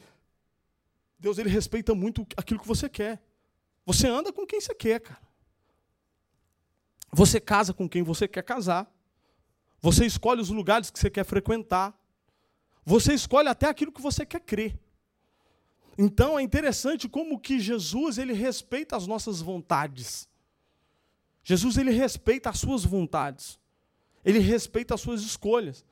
Deus 1.19 1.39
ele 1.39 1.49
respeita 1.49 1.95
muito 1.95 2.27
aquilo 2.37 2.61
que 2.61 2.69
você 2.69 2.89
quer. 2.89 3.23
Você 3.87 4.09
anda 4.09 4.33
com 4.33 4.47
quem 4.47 4.61
você 4.61 4.75
quer, 4.75 5.01
cara. 5.01 5.23
Você 7.15 7.39
casa 7.39 7.73
com 7.73 7.89
quem 7.89 8.03
você 8.03 8.27
quer 8.27 8.43
casar. 8.43 8.93
Você 9.81 10.05
escolhe 10.05 10.41
os 10.41 10.51
lugares 10.51 10.91
que 10.91 10.99
você 10.99 11.09
quer 11.09 11.25
frequentar. 11.25 11.97
Você 12.85 13.15
escolhe 13.15 13.49
até 13.49 13.69
aquilo 13.69 13.93
que 13.93 14.03
você 14.03 14.27
quer 14.27 14.41
crer. 14.41 14.77
Então 15.97 16.37
é 16.37 16.43
interessante 16.43 17.09
como 17.09 17.39
que 17.39 17.61
Jesus 17.61 18.19
ele 18.19 18.33
respeita 18.33 18.97
as 18.97 19.07
nossas 19.07 19.41
vontades. 19.41 20.29
Jesus 21.45 21.77
ele 21.77 21.93
respeita 21.93 22.51
as 22.51 22.59
suas 22.59 22.85
vontades. 22.85 23.61
Ele 24.25 24.41
respeita 24.41 24.95
as 24.95 25.01
suas 25.01 25.23
escolhas. 25.23 25.85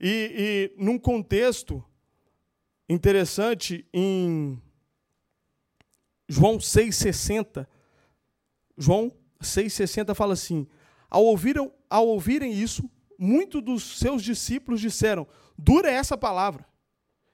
E, 0.00 0.72
e 0.78 0.82
num 0.82 0.98
contexto 0.98 1.84
interessante, 2.88 3.86
em 3.92 4.58
João 6.26 6.56
6,60, 6.56 7.66
João 8.78 9.12
6,60 9.42 10.14
fala 10.14 10.34
assim: 10.34 10.66
ao, 11.10 11.24
ouviram, 11.24 11.72
ao 11.88 12.06
ouvirem 12.06 12.52
isso, 12.52 12.88
muitos 13.18 13.62
dos 13.62 13.98
seus 13.98 14.22
discípulos 14.22 14.80
disseram: 14.80 15.26
Dura 15.58 15.90
é 15.90 15.94
essa 15.94 16.16
palavra. 16.16 16.64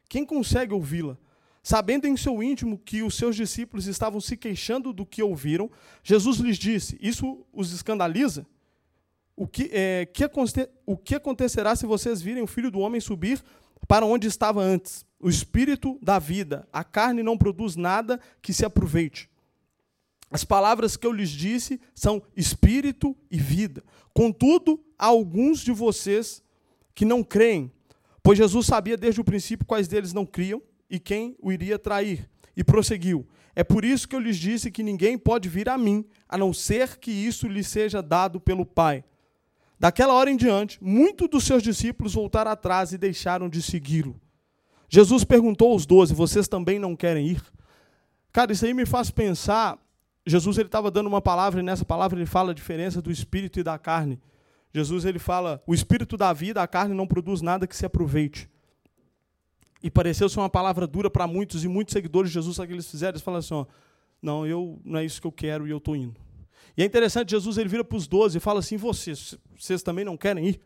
Quem 0.08 0.25
consegue 0.25 0.72
ouvi-la? 0.72 1.18
Sabendo 1.62 2.06
em 2.06 2.16
seu 2.16 2.42
íntimo 2.42 2.78
que 2.78 3.02
os 3.02 3.16
seus 3.16 3.34
discípulos 3.34 3.86
estavam 3.86 4.20
se 4.20 4.36
queixando 4.36 4.92
do 4.92 5.04
que 5.04 5.22
ouviram, 5.22 5.70
Jesus 6.02 6.38
lhes 6.38 6.56
disse: 6.56 6.96
Isso 7.00 7.44
os 7.52 7.72
escandaliza? 7.72 8.46
O 9.36 9.46
que, 9.46 9.68
é, 9.70 10.06
que, 10.06 10.25
o 10.86 10.96
que 10.96 11.14
acontecerá 11.14 11.76
se 11.76 11.84
vocês 11.84 12.22
virem 12.22 12.42
o 12.42 12.46
filho 12.46 12.70
do 12.70 12.78
homem 12.78 13.00
subir 13.00 13.42
para 13.86 14.06
onde 14.06 14.26
estava 14.26 14.62
antes? 14.62 15.04
O 15.20 15.28
espírito 15.28 15.98
da 16.00 16.18
vida, 16.18 16.66
a 16.72 16.82
carne 16.82 17.22
não 17.22 17.36
produz 17.36 17.76
nada 17.76 18.18
que 18.40 18.52
se 18.52 18.64
aproveite. 18.64 19.28
As 20.30 20.45
palavras 20.45 20.97
que 20.97 21.06
eu 21.06 21.12
lhes 21.12 21.30
disse 21.30 21.80
são 21.95 22.23
espírito 22.37 23.16
e 23.30 23.38
vida. 23.38 23.83
Contudo, 24.12 24.83
há 24.99 25.06
alguns 25.06 25.61
de 25.61 25.73
vocês 25.73 26.42
que 26.95 27.04
não 27.04 27.23
creem, 27.23 27.71
pois 28.23 28.38
Jesus 28.38 28.66
sabia 28.66 28.97
desde 28.97 29.21
o 29.21 29.25
princípio 29.25 29.66
quais 29.66 29.87
deles 29.87 30.12
não 30.12 30.26
criam 30.26 30.61
e 30.90 30.99
quem 30.99 31.37
o 31.40 31.52
iria 31.52 31.78
trair. 31.78 32.28
E 32.56 32.64
prosseguiu: 32.64 33.26
É 33.54 33.62
por 33.62 33.85
isso 33.85 34.09
que 34.09 34.16
eu 34.16 34.21
lhes 34.21 34.37
disse 34.37 34.71
que 34.71 34.83
ninguém 34.83 35.16
pode 35.16 35.49
vir 35.49 35.68
a 35.68 35.78
mim, 35.78 36.04
a 36.28 36.37
não 36.37 36.52
ser 36.52 36.97
que 36.97 37.11
isso 37.11 37.47
lhe 37.47 37.62
seja 37.62 38.02
dado 38.02 38.40
pelo 38.40 38.66
Pai. 38.66 39.04
Daquela 39.78 40.14
hora 40.14 40.30
em 40.30 40.37
diante, 40.37 40.83
muitos 40.83 41.28
dos 41.28 41.45
seus 41.45 41.62
discípulos 41.62 42.14
voltaram 42.14 42.50
atrás 42.50 42.92
e 42.92 42.99
deixaram 42.99 43.49
de 43.49 43.61
segui-lo. 43.61 44.18
Jesus 44.88 45.23
perguntou 45.23 45.73
aos 45.73 45.85
doze: 45.85 46.14
Vocês 46.14 46.49
também 46.49 46.78
não 46.78 46.97
querem 46.97 47.28
ir? 47.28 47.42
Cara, 48.33 48.52
isso 48.52 48.64
aí 48.64 48.75
me 48.75 48.87
faz 48.87 49.11
pensar. 49.11 49.78
Jesus 50.26 50.59
ele 50.59 50.66
estava 50.66 50.90
dando 50.90 51.06
uma 51.06 51.23
palavra 51.23 51.61
e 51.61 51.62
nessa 51.62 51.85
palavra 51.85 52.18
ele 52.18 52.26
fala 52.26 52.50
a 52.50 52.54
diferença 52.54 53.00
do 53.00 53.11
espírito 53.11 53.61
e 53.61 53.62
da 53.62 53.78
carne. 53.78 54.21
Jesus 54.75 55.04
ele 55.04 55.18
fala: 55.18 55.62
o 55.66 55.73
espírito 55.73 56.16
da 56.16 56.33
vida, 56.33 56.62
a 56.62 56.66
carne 56.66 56.95
não 56.95 57.06
produz 57.06 57.40
nada 57.40 57.66
que 57.66 57.76
se 57.76 57.87
aproveite. 57.87 58.49
E 59.83 59.90
pareceu 59.90 60.28
ser 60.28 60.40
uma 60.40 60.50
palavra 60.50 60.87
dura 60.87 61.09
para 61.09 61.26
muitos, 61.26 61.64
e 61.64 61.68
muitos 61.68 61.92
seguidores 61.92 62.30
de 62.30 62.35
Jesus, 62.35 62.56
sabe 62.56 62.66
o 62.66 62.68
que 62.68 62.75
eles 62.75 62.90
fizeram? 62.90 63.12
Eles 63.12 63.23
falaram 63.23 63.38
assim: 63.38 63.54
ó, 63.54 63.66
não, 64.21 64.47
eu, 64.47 64.80
não 64.85 64.99
é 64.99 65.04
isso 65.04 65.21
que 65.21 65.26
eu 65.26 65.33
quero 65.33 65.66
e 65.66 65.71
eu 65.71 65.78
estou 65.78 65.95
indo. 65.95 66.21
E 66.76 66.83
é 66.83 66.85
interessante, 66.85 67.30
Jesus 67.30 67.56
ele 67.56 67.68
vira 67.68 67.85
para 67.85 67.97
os 67.97 68.06
doze 68.06 68.38
e 68.38 68.40
fala 68.40 68.59
assim: 68.59 68.76
vocês, 68.76 69.38
vocês 69.56 69.83
também 69.83 70.04
não 70.04 70.16
querem 70.16 70.49
ir? 70.49 70.61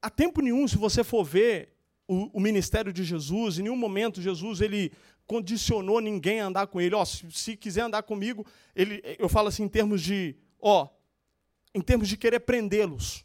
Há 0.00 0.10
tempo 0.10 0.40
nenhum, 0.40 0.68
se 0.68 0.76
você 0.76 1.02
for 1.02 1.24
ver 1.24 1.70
o, 2.06 2.38
o, 2.38 2.40
ministério 2.40 2.92
de 2.92 3.02
Jesus, 3.02 3.58
em 3.58 3.62
nenhum 3.62 3.76
momento 3.76 4.22
Jesus 4.22 4.60
ele 4.60 4.92
condicionou 5.26 6.00
ninguém 6.00 6.40
a 6.40 6.46
andar 6.46 6.66
com 6.66 6.80
ele. 6.80 6.94
Ó, 6.94 7.04
se, 7.04 7.30
se 7.30 7.56
quiser 7.56 7.82
andar 7.82 8.02
comigo, 8.02 8.46
ele, 8.74 9.02
eu 9.18 9.28
falo 9.28 9.48
assim 9.48 9.64
em 9.64 9.68
termos 9.68 10.00
de, 10.00 10.36
ó, 10.60 10.88
em 11.74 11.80
termos 11.80 12.08
de 12.08 12.16
querer 12.16 12.40
prendê-los. 12.40 13.24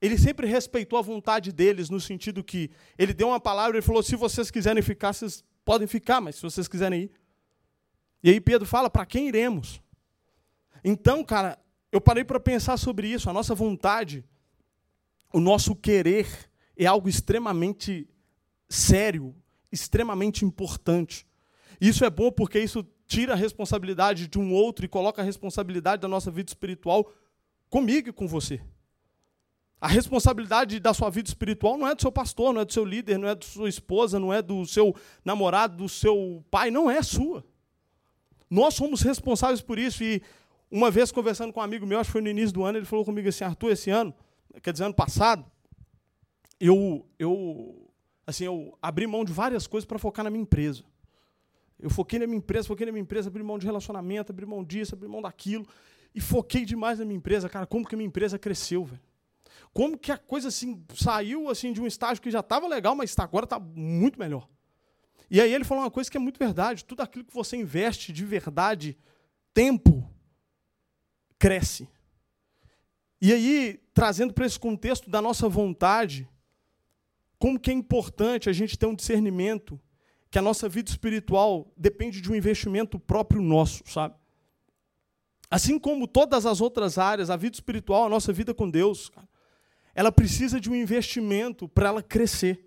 Ele 0.00 0.18
sempre 0.18 0.46
respeitou 0.46 0.98
a 0.98 1.02
vontade 1.02 1.52
deles, 1.52 1.88
no 1.90 2.00
sentido 2.00 2.44
que 2.44 2.70
ele 2.98 3.14
deu 3.14 3.28
uma 3.28 3.40
palavra 3.40 3.78
e 3.78 3.82
falou: 3.82 4.02
se 4.02 4.14
vocês 4.14 4.50
quiserem 4.50 4.82
ficar, 4.82 5.12
vocês 5.12 5.42
podem 5.64 5.88
ficar, 5.88 6.20
mas 6.20 6.36
se 6.36 6.42
vocês 6.42 6.68
quiserem 6.68 7.02
ir. 7.04 7.10
E 8.22 8.30
aí 8.30 8.40
Pedro 8.40 8.66
fala: 8.66 8.90
para 8.90 9.06
quem 9.06 9.28
iremos? 9.28 9.80
Então, 10.84 11.24
cara, 11.24 11.58
eu 11.90 12.00
parei 12.00 12.24
para 12.24 12.38
pensar 12.38 12.76
sobre 12.76 13.08
isso. 13.08 13.28
A 13.30 13.32
nossa 13.32 13.54
vontade, 13.54 14.24
o 15.32 15.40
nosso 15.40 15.74
querer, 15.74 16.28
é 16.76 16.86
algo 16.86 17.08
extremamente 17.08 18.08
sério, 18.68 19.34
extremamente 19.70 20.44
importante. 20.44 21.26
Isso 21.80 22.04
é 22.04 22.10
bom 22.10 22.30
porque 22.30 22.58
isso 22.58 22.86
tira 23.06 23.34
a 23.34 23.36
responsabilidade 23.36 24.26
de 24.26 24.38
um 24.38 24.52
outro 24.52 24.84
e 24.84 24.88
coloca 24.88 25.22
a 25.22 25.24
responsabilidade 25.24 26.02
da 26.02 26.08
nossa 26.08 26.30
vida 26.30 26.50
espiritual 26.50 27.10
comigo 27.68 28.08
e 28.08 28.12
com 28.12 28.26
você. 28.26 28.60
A 29.80 29.88
responsabilidade 29.88 30.80
da 30.80 30.94
sua 30.94 31.10
vida 31.10 31.28
espiritual 31.28 31.76
não 31.76 31.86
é 31.86 31.94
do 31.94 32.00
seu 32.00 32.10
pastor, 32.10 32.52
não 32.52 32.62
é 32.62 32.64
do 32.64 32.72
seu 32.72 32.84
líder, 32.84 33.18
não 33.18 33.28
é 33.28 33.34
da 33.34 33.46
sua 33.46 33.68
esposa, 33.68 34.18
não 34.18 34.32
é 34.32 34.40
do 34.40 34.64
seu 34.66 34.94
namorado, 35.24 35.76
do 35.76 35.88
seu 35.88 36.42
pai, 36.50 36.70
não 36.70 36.90
é 36.90 37.02
sua. 37.02 37.44
Nós 38.48 38.74
somos 38.74 39.02
responsáveis 39.02 39.60
por 39.60 39.78
isso. 39.78 40.02
E 40.02 40.22
uma 40.70 40.90
vez 40.90 41.12
conversando 41.12 41.52
com 41.52 41.60
um 41.60 41.62
amigo 41.62 41.86
meu, 41.86 41.98
acho 42.00 42.08
que 42.08 42.12
foi 42.12 42.22
no 42.22 42.28
início 42.28 42.52
do 42.52 42.64
ano, 42.64 42.78
ele 42.78 42.86
falou 42.86 43.04
comigo 43.04 43.28
assim: 43.28 43.44
Arthur, 43.44 43.72
esse 43.72 43.90
ano, 43.90 44.14
quer 44.62 44.72
dizer, 44.72 44.84
ano 44.84 44.94
passado, 44.94 45.44
eu, 46.58 47.06
eu, 47.18 47.85
assim, 48.26 48.44
eu 48.44 48.76
abri 48.82 49.06
mão 49.06 49.24
de 49.24 49.32
várias 49.32 49.66
coisas 49.66 49.86
para 49.86 49.98
focar 49.98 50.24
na 50.24 50.30
minha 50.30 50.42
empresa. 50.42 50.82
Eu 51.78 51.90
foquei 51.90 52.18
na 52.18 52.26
minha 52.26 52.38
empresa, 52.38 52.66
foquei 52.66 52.86
na 52.86 52.92
minha 52.92 53.02
empresa, 53.02 53.28
abri 53.28 53.42
mão 53.42 53.58
de 53.58 53.66
relacionamento, 53.66 54.32
abri 54.32 54.46
mão 54.46 54.64
disso, 54.64 54.94
abri 54.94 55.08
mão 55.08 55.22
daquilo. 55.22 55.66
E 56.14 56.20
foquei 56.20 56.64
demais 56.64 56.98
na 56.98 57.04
minha 57.04 57.18
empresa, 57.18 57.48
cara. 57.48 57.66
Como 57.66 57.86
que 57.86 57.94
a 57.94 57.98
minha 57.98 58.08
empresa 58.08 58.38
cresceu, 58.38 58.84
velho? 58.84 59.02
Como 59.72 59.98
que 59.98 60.10
a 60.10 60.16
coisa 60.16 60.48
assim 60.48 60.82
saiu 60.94 61.50
assim 61.50 61.72
de 61.72 61.80
um 61.80 61.86
estágio 61.86 62.22
que 62.22 62.30
já 62.30 62.40
estava 62.40 62.66
legal, 62.66 62.94
mas 62.94 63.14
tá, 63.14 63.22
agora 63.22 63.44
está 63.44 63.58
muito 63.58 64.18
melhor. 64.18 64.48
E 65.30 65.40
aí 65.40 65.52
ele 65.52 65.64
falou 65.64 65.84
uma 65.84 65.90
coisa 65.90 66.10
que 66.10 66.16
é 66.16 66.20
muito 66.20 66.38
verdade. 66.38 66.84
Tudo 66.84 67.02
aquilo 67.02 67.24
que 67.24 67.34
você 67.34 67.56
investe 67.56 68.12
de 68.12 68.24
verdade, 68.24 68.96
tempo, 69.52 70.10
cresce. 71.38 71.88
E 73.20 73.32
aí, 73.32 73.80
trazendo 73.92 74.32
para 74.32 74.46
esse 74.46 74.58
contexto 74.58 75.10
da 75.10 75.20
nossa 75.20 75.48
vontade, 75.48 76.28
como 77.38 77.58
que 77.58 77.70
é 77.70 77.74
importante 77.74 78.48
a 78.48 78.52
gente 78.52 78.78
ter 78.78 78.86
um 78.86 78.94
discernimento 78.94 79.80
que 80.30 80.38
a 80.38 80.42
nossa 80.42 80.68
vida 80.68 80.90
espiritual 80.90 81.72
depende 81.76 82.20
de 82.20 82.30
um 82.30 82.34
investimento 82.34 82.98
próprio 82.98 83.40
nosso, 83.40 83.82
sabe? 83.86 84.14
Assim 85.50 85.78
como 85.78 86.08
todas 86.08 86.44
as 86.44 86.60
outras 86.60 86.98
áreas, 86.98 87.30
a 87.30 87.36
vida 87.36 87.54
espiritual, 87.54 88.06
a 88.06 88.08
nossa 88.08 88.32
vida 88.32 88.52
com 88.52 88.68
Deus, 88.68 89.10
ela 89.94 90.10
precisa 90.10 90.60
de 90.60 90.68
um 90.68 90.74
investimento 90.74 91.68
para 91.68 91.88
ela 91.88 92.02
crescer. 92.02 92.66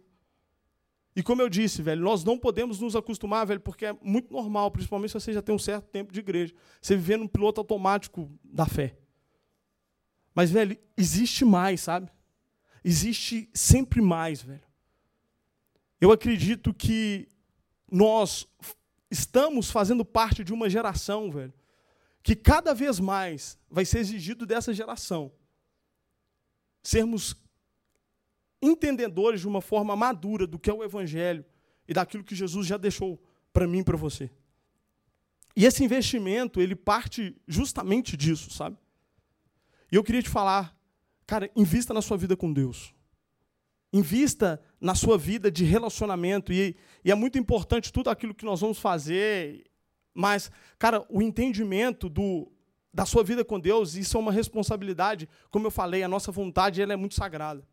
E 1.15 1.21
como 1.21 1.41
eu 1.41 1.49
disse, 1.49 1.81
velho, 1.81 2.01
nós 2.01 2.23
não 2.23 2.37
podemos 2.37 2.79
nos 2.79 2.95
acostumar, 2.95 3.45
velho, 3.45 3.59
porque 3.59 3.87
é 3.87 3.97
muito 4.01 4.31
normal, 4.31 4.71
principalmente 4.71 5.11
se 5.11 5.19
você 5.19 5.33
já 5.33 5.41
tem 5.41 5.53
um 5.53 5.59
certo 5.59 5.87
tempo 5.89 6.13
de 6.13 6.21
igreja, 6.21 6.53
você 6.81 6.95
viver 6.95 7.17
num 7.17 7.27
piloto 7.27 7.59
automático 7.59 8.31
da 8.43 8.65
fé. 8.65 8.97
Mas, 10.33 10.49
velho, 10.49 10.77
existe 10.95 11.43
mais, 11.43 11.81
sabe? 11.81 12.09
Existe 12.83 13.49
sempre 13.53 14.01
mais, 14.01 14.41
velho. 14.41 14.63
Eu 15.99 16.11
acredito 16.11 16.73
que 16.73 17.27
nós 17.91 18.47
estamos 19.11 19.69
fazendo 19.69 20.05
parte 20.05 20.43
de 20.43 20.53
uma 20.53 20.69
geração, 20.69 21.31
velho, 21.31 21.53
que 22.23 22.35
cada 22.35 22.73
vez 22.73 22.99
mais 22.99 23.57
vai 23.69 23.85
ser 23.85 23.99
exigido 23.99 24.45
dessa 24.45 24.73
geração 24.73 25.31
sermos 26.81 27.35
entendedores 28.61 29.41
de 29.41 29.47
uma 29.47 29.61
forma 29.61 29.95
madura 29.95 30.45
do 30.45 30.59
que 30.59 30.69
é 30.69 30.73
o 30.73 30.83
evangelho 30.83 31.45
e 31.87 31.93
daquilo 31.93 32.23
que 32.23 32.35
Jesus 32.35 32.67
já 32.67 32.77
deixou 32.77 33.21
para 33.51 33.67
mim 33.67 33.79
e 33.79 33.83
para 33.83 33.97
você. 33.97 34.29
E 35.55 35.65
esse 35.65 35.83
investimento, 35.83 36.61
ele 36.61 36.75
parte 36.75 37.35
justamente 37.47 38.15
disso, 38.15 38.51
sabe? 38.51 38.77
E 39.91 39.95
eu 39.95 40.03
queria 40.03 40.21
te 40.21 40.29
falar, 40.29 40.77
cara, 41.29 41.47
invista 41.55 41.93
na 41.93 42.01
sua 42.01 42.17
vida 42.17 42.35
com 42.35 42.51
Deus. 42.51 42.91
Invista 43.93 44.59
na 44.81 44.95
sua 44.95 45.15
vida 45.15 45.51
de 45.51 45.63
relacionamento. 45.63 46.51
E, 46.51 46.75
e, 47.05 47.11
é 47.11 47.15
muito 47.15 47.37
importante 47.37 47.93
tudo 47.93 48.09
aquilo 48.09 48.33
que 48.33 48.43
nós 48.43 48.61
vamos 48.61 48.79
fazer. 48.79 49.69
Mas, 50.11 50.49
cara, 50.79 51.05
o 51.07 51.21
entendimento 51.21 52.09
do, 52.09 52.51
da 52.91 53.05
sua 53.05 53.23
vida 53.23 53.45
com 53.45 53.59
Deus, 53.59 53.93
isso 53.93 54.17
é 54.17 54.19
uma 54.19 54.31
responsabilidade. 54.31 55.29
Como 55.51 55.67
eu 55.67 55.71
falei, 55.71 56.01
a 56.01 56.07
nossa 56.07 56.31
vontade 56.31 56.81
ela 56.81 56.93
é 56.93 56.95
muito 56.95 57.13
sagrada. 57.13 57.63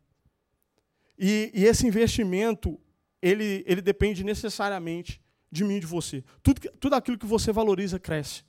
E, 1.17 1.49
e 1.51 1.65
esse 1.65 1.87
investimento, 1.87 2.79
ele, 3.19 3.63
ele 3.65 3.81
depende 3.81 4.23
necessariamente 4.23 5.19
de 5.51 5.63
mim 5.63 5.77
e 5.77 5.79
de 5.79 5.87
você. 5.87 6.23
Tudo, 6.43 6.61
tudo 6.79 6.93
aquilo 6.93 7.17
que 7.17 7.25
você 7.25 7.51
valoriza 7.51 7.97
cresce. 7.97 8.43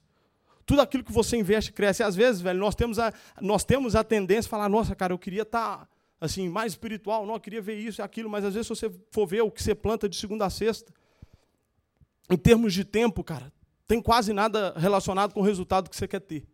Tudo 0.69 0.83
aquilo 0.83 1.03
que 1.03 1.11
você 1.11 1.35
investe 1.39 1.73
cresce. 1.73 2.03
Às 2.03 2.15
vezes, 2.15 2.43
velho, 2.43 2.61
nós 2.61 2.75
temos 2.75 2.99
a, 2.99 3.11
nós 3.41 3.65
temos 3.65 3.97
a 3.97 4.05
tendência 4.05 4.47
a 4.47 4.51
falar, 4.51 4.69
nossa, 4.69 4.95
cara, 4.95 5.15
eu 5.15 5.19
queria 5.19 5.41
estar 5.41 5.79
tá, 5.79 5.89
assim, 6.21 6.47
mais 6.47 6.75
espiritual, 6.75 7.25
não, 7.25 7.35
eu 7.35 7.41
queria 7.41 7.63
ver 7.63 7.79
isso 7.79 8.03
e 8.03 8.03
aquilo, 8.03 8.29
mas 8.29 8.45
às 8.45 8.53
vezes 8.53 8.67
se 8.67 8.77
você 8.77 8.93
for 9.11 9.27
ver 9.27 9.41
o 9.41 9.51
que 9.51 9.63
você 9.63 9.75
planta 9.75 10.07
de 10.07 10.17
segunda 10.17 10.45
a 10.45 10.51
sexta, 10.51 10.93
em 12.29 12.37
termos 12.37 12.75
de 12.75 12.85
tempo, 12.85 13.25
cara, 13.25 13.51
tem 13.87 14.03
quase 14.03 14.35
nada 14.35 14.75
relacionado 14.77 15.33
com 15.33 15.41
o 15.41 15.43
resultado 15.43 15.89
que 15.89 15.97
você 15.97 16.07
quer 16.07 16.21
ter. 16.21 16.47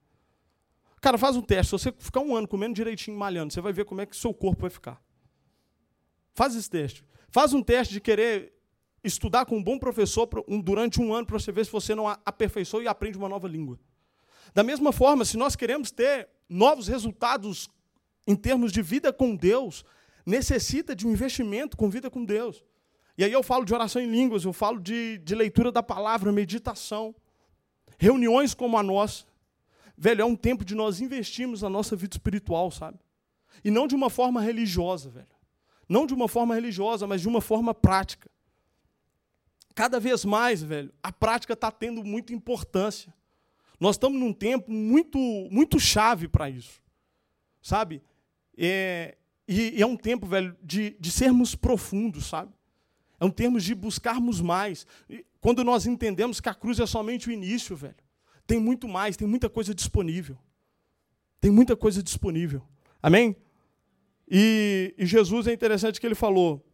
Cara, 1.01 1.19
faz 1.19 1.35
um 1.35 1.43
teste. 1.43 1.71
Se 1.71 1.73
você 1.73 1.93
ficar 1.99 2.21
um 2.21 2.37
ano 2.37 2.47
comendo 2.47 2.73
direitinho, 2.73 3.19
malhando, 3.19 3.53
você 3.53 3.61
vai 3.61 3.73
ver 3.73 3.85
como 3.85 4.01
é 4.01 4.07
que 4.07 4.17
seu 4.17 4.33
corpo 4.33 4.63
vai 4.63 4.71
ficar. 4.71 5.03
Faz 6.35 6.55
esse 6.55 6.71
teste. 6.71 7.05
Faz 7.31 7.53
um 7.53 7.61
teste 7.65 7.93
de 7.93 8.01
querer 8.01 8.55
estudar 9.03 9.45
com 9.45 9.57
um 9.57 9.63
bom 9.63 9.77
professor 9.77 10.29
durante 10.63 11.01
um 11.01 11.13
ano 11.13 11.27
para 11.27 11.37
você 11.37 11.51
ver 11.51 11.67
se 11.67 11.73
você 11.73 11.97
não 11.97 12.07
aperfeiçoou 12.07 12.81
e 12.81 12.87
aprende 12.87 13.19
uma 13.19 13.29
nova 13.29 13.49
língua. 13.49 13.77
Da 14.53 14.63
mesma 14.63 14.93
forma, 14.93 15.25
se 15.25 15.37
nós 15.37 15.57
queremos 15.57 15.91
ter 15.91 16.29
novos 16.49 16.89
resultados 16.89 17.71
em 18.27 18.35
termos 18.35 18.73
de 18.73 18.83
vida 18.83 19.13
com 19.13 19.35
Deus, 19.35 19.85
necessita 20.25 20.95
de 20.95 21.07
um 21.07 21.13
investimento 21.13 21.77
com 21.77 21.89
vida 21.89 22.11
com 22.11 22.25
Deus. 22.25 22.65
E 23.17 23.25
aí 23.25 23.33
eu 23.33 23.43
falo 23.43 23.65
de 23.65 23.73
oração 23.73 24.03
em 24.03 24.11
línguas, 24.11 24.45
eu 24.45 24.53
falo 24.53 24.81
de, 24.81 25.19
de 25.19 25.35
leitura 25.35 25.71
da 25.71 25.83
palavra, 25.83 26.33
meditação, 26.33 27.15
reuniões 27.99 28.55
como 28.55 28.77
a 28.77 28.83
nossa. 28.83 29.25
Velho, 29.97 30.23
é 30.23 30.25
um 30.25 30.35
tempo 30.35 30.65
de 30.65 30.75
nós 30.75 31.01
investirmos 31.01 31.63
na 31.63 31.69
nossa 31.69 31.95
vida 31.95 32.15
espiritual, 32.15 32.71
sabe? 32.71 32.99
E 33.63 33.71
não 33.71 33.87
de 33.87 33.95
uma 33.95 34.11
forma 34.11 34.41
religiosa, 34.41 35.11
velho. 35.11 35.29
Não 35.89 36.07
de 36.07 36.15
uma 36.15 36.27
forma 36.27 36.55
religiosa, 36.55 37.07
mas 37.07 37.21
de 37.21 37.29
uma 37.29 37.41
forma 37.41 37.73
prática. 37.73 38.29
Cada 39.75 40.01
vez 40.01 40.25
mais, 40.25 40.63
velho, 40.63 40.93
a 41.03 41.13
prática 41.13 41.53
está 41.53 41.71
tendo 41.71 42.03
muita 42.03 42.33
importância. 42.33 43.15
Nós 43.79 43.97
estamos 43.97 44.19
num 44.19 44.33
tempo 44.33 44.71
muito, 44.71 45.19
muito 45.51 45.79
chave 45.81 46.29
para 46.29 46.49
isso. 46.49 46.83
Sabe? 47.61 48.03
É, 48.57 49.17
e, 49.47 49.79
e, 49.79 49.83
é 49.83 49.87
um 49.87 49.97
tempo, 49.97 50.27
velho, 50.27 50.57
de, 50.63 50.97
de 50.99 51.11
sermos 51.11 51.55
profundos, 51.55 52.27
sabe? 52.27 52.53
É 53.19 53.25
um 53.25 53.31
tempo 53.31 53.61
de 53.61 53.75
buscarmos 53.75 54.41
mais. 54.41 54.87
E 55.09 55.25
quando 55.41 55.65
nós 55.65 55.87
entendemos 55.87 56.41
que 56.41 56.49
a 56.49 56.55
cruz 56.55 56.79
é 56.79 56.87
somente 56.87 57.29
o 57.29 57.33
início, 57.33 57.77
velho. 57.77 57.95
Tem 58.47 58.59
muito 58.59 58.87
mais, 58.87 59.17
tem 59.17 59.27
muita 59.27 59.49
coisa 59.49 59.75
disponível. 59.75 60.37
Tem 61.41 61.51
muita 61.51 61.77
coisa 61.77 62.03
disponível. 62.03 62.63
Amém? 63.03 63.37
E, 64.29 64.95
e 64.97 65.07
Jesus 65.07 65.47
é 65.47 65.53
interessante 65.53 66.01
que 66.01 66.07
ele 66.07 66.15
falou. 66.15 66.65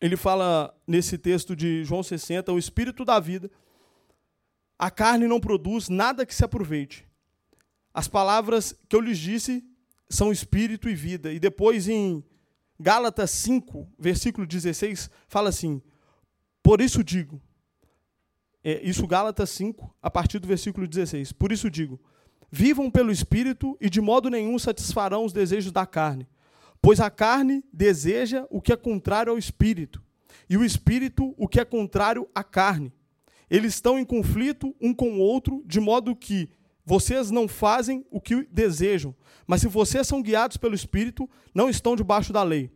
Ele 0.00 0.16
fala 0.16 0.72
nesse 0.86 1.18
texto 1.18 1.56
de 1.56 1.84
João 1.84 2.02
60, 2.02 2.52
o 2.52 2.58
espírito 2.58 3.04
da 3.04 3.18
vida. 3.18 3.50
A 4.78 4.90
carne 4.90 5.26
não 5.26 5.40
produz 5.40 5.88
nada 5.88 6.24
que 6.24 6.34
se 6.34 6.44
aproveite. 6.44 7.06
As 7.92 8.06
palavras 8.06 8.74
que 8.88 8.94
eu 8.94 9.00
lhes 9.00 9.18
disse 9.18 9.64
são 10.08 10.30
espírito 10.30 10.88
e 10.88 10.94
vida. 10.94 11.32
E 11.32 11.40
depois 11.40 11.88
em 11.88 12.24
Gálatas 12.78 13.30
5, 13.32 13.88
versículo 13.98 14.46
16, 14.46 15.10
fala 15.26 15.48
assim: 15.48 15.82
Por 16.62 16.80
isso 16.80 17.02
digo, 17.02 17.42
é, 18.62 18.80
isso 18.82 19.06
Gálatas 19.06 19.50
5, 19.50 19.96
a 20.00 20.10
partir 20.10 20.38
do 20.38 20.46
versículo 20.46 20.86
16. 20.86 21.32
Por 21.32 21.50
isso 21.50 21.68
digo: 21.68 22.00
Vivam 22.50 22.90
pelo 22.90 23.10
espírito 23.10 23.76
e 23.80 23.90
de 23.90 24.00
modo 24.00 24.30
nenhum 24.30 24.58
satisfarão 24.58 25.24
os 25.24 25.32
desejos 25.32 25.72
da 25.72 25.84
carne, 25.84 26.28
pois 26.80 27.00
a 27.00 27.10
carne 27.10 27.64
deseja 27.72 28.46
o 28.48 28.60
que 28.60 28.72
é 28.72 28.76
contrário 28.76 29.32
ao 29.32 29.38
espírito, 29.38 30.02
e 30.48 30.56
o 30.56 30.64
espírito 30.64 31.34
o 31.36 31.48
que 31.48 31.58
é 31.58 31.64
contrário 31.64 32.28
à 32.34 32.44
carne. 32.44 32.92
Eles 33.50 33.74
estão 33.74 33.98
em 33.98 34.04
conflito 34.04 34.74
um 34.80 34.92
com 34.92 35.10
o 35.12 35.18
outro, 35.18 35.62
de 35.66 35.80
modo 35.80 36.14
que 36.14 36.48
vocês 36.84 37.30
não 37.30 37.46
fazem 37.46 38.04
o 38.10 38.20
que 38.20 38.46
desejam. 38.50 39.14
Mas 39.46 39.60
se 39.60 39.68
vocês 39.68 40.06
são 40.06 40.22
guiados 40.22 40.56
pelo 40.56 40.74
Espírito, 40.74 41.28
não 41.54 41.68
estão 41.68 41.94
debaixo 41.94 42.32
da 42.32 42.42
lei. 42.42 42.70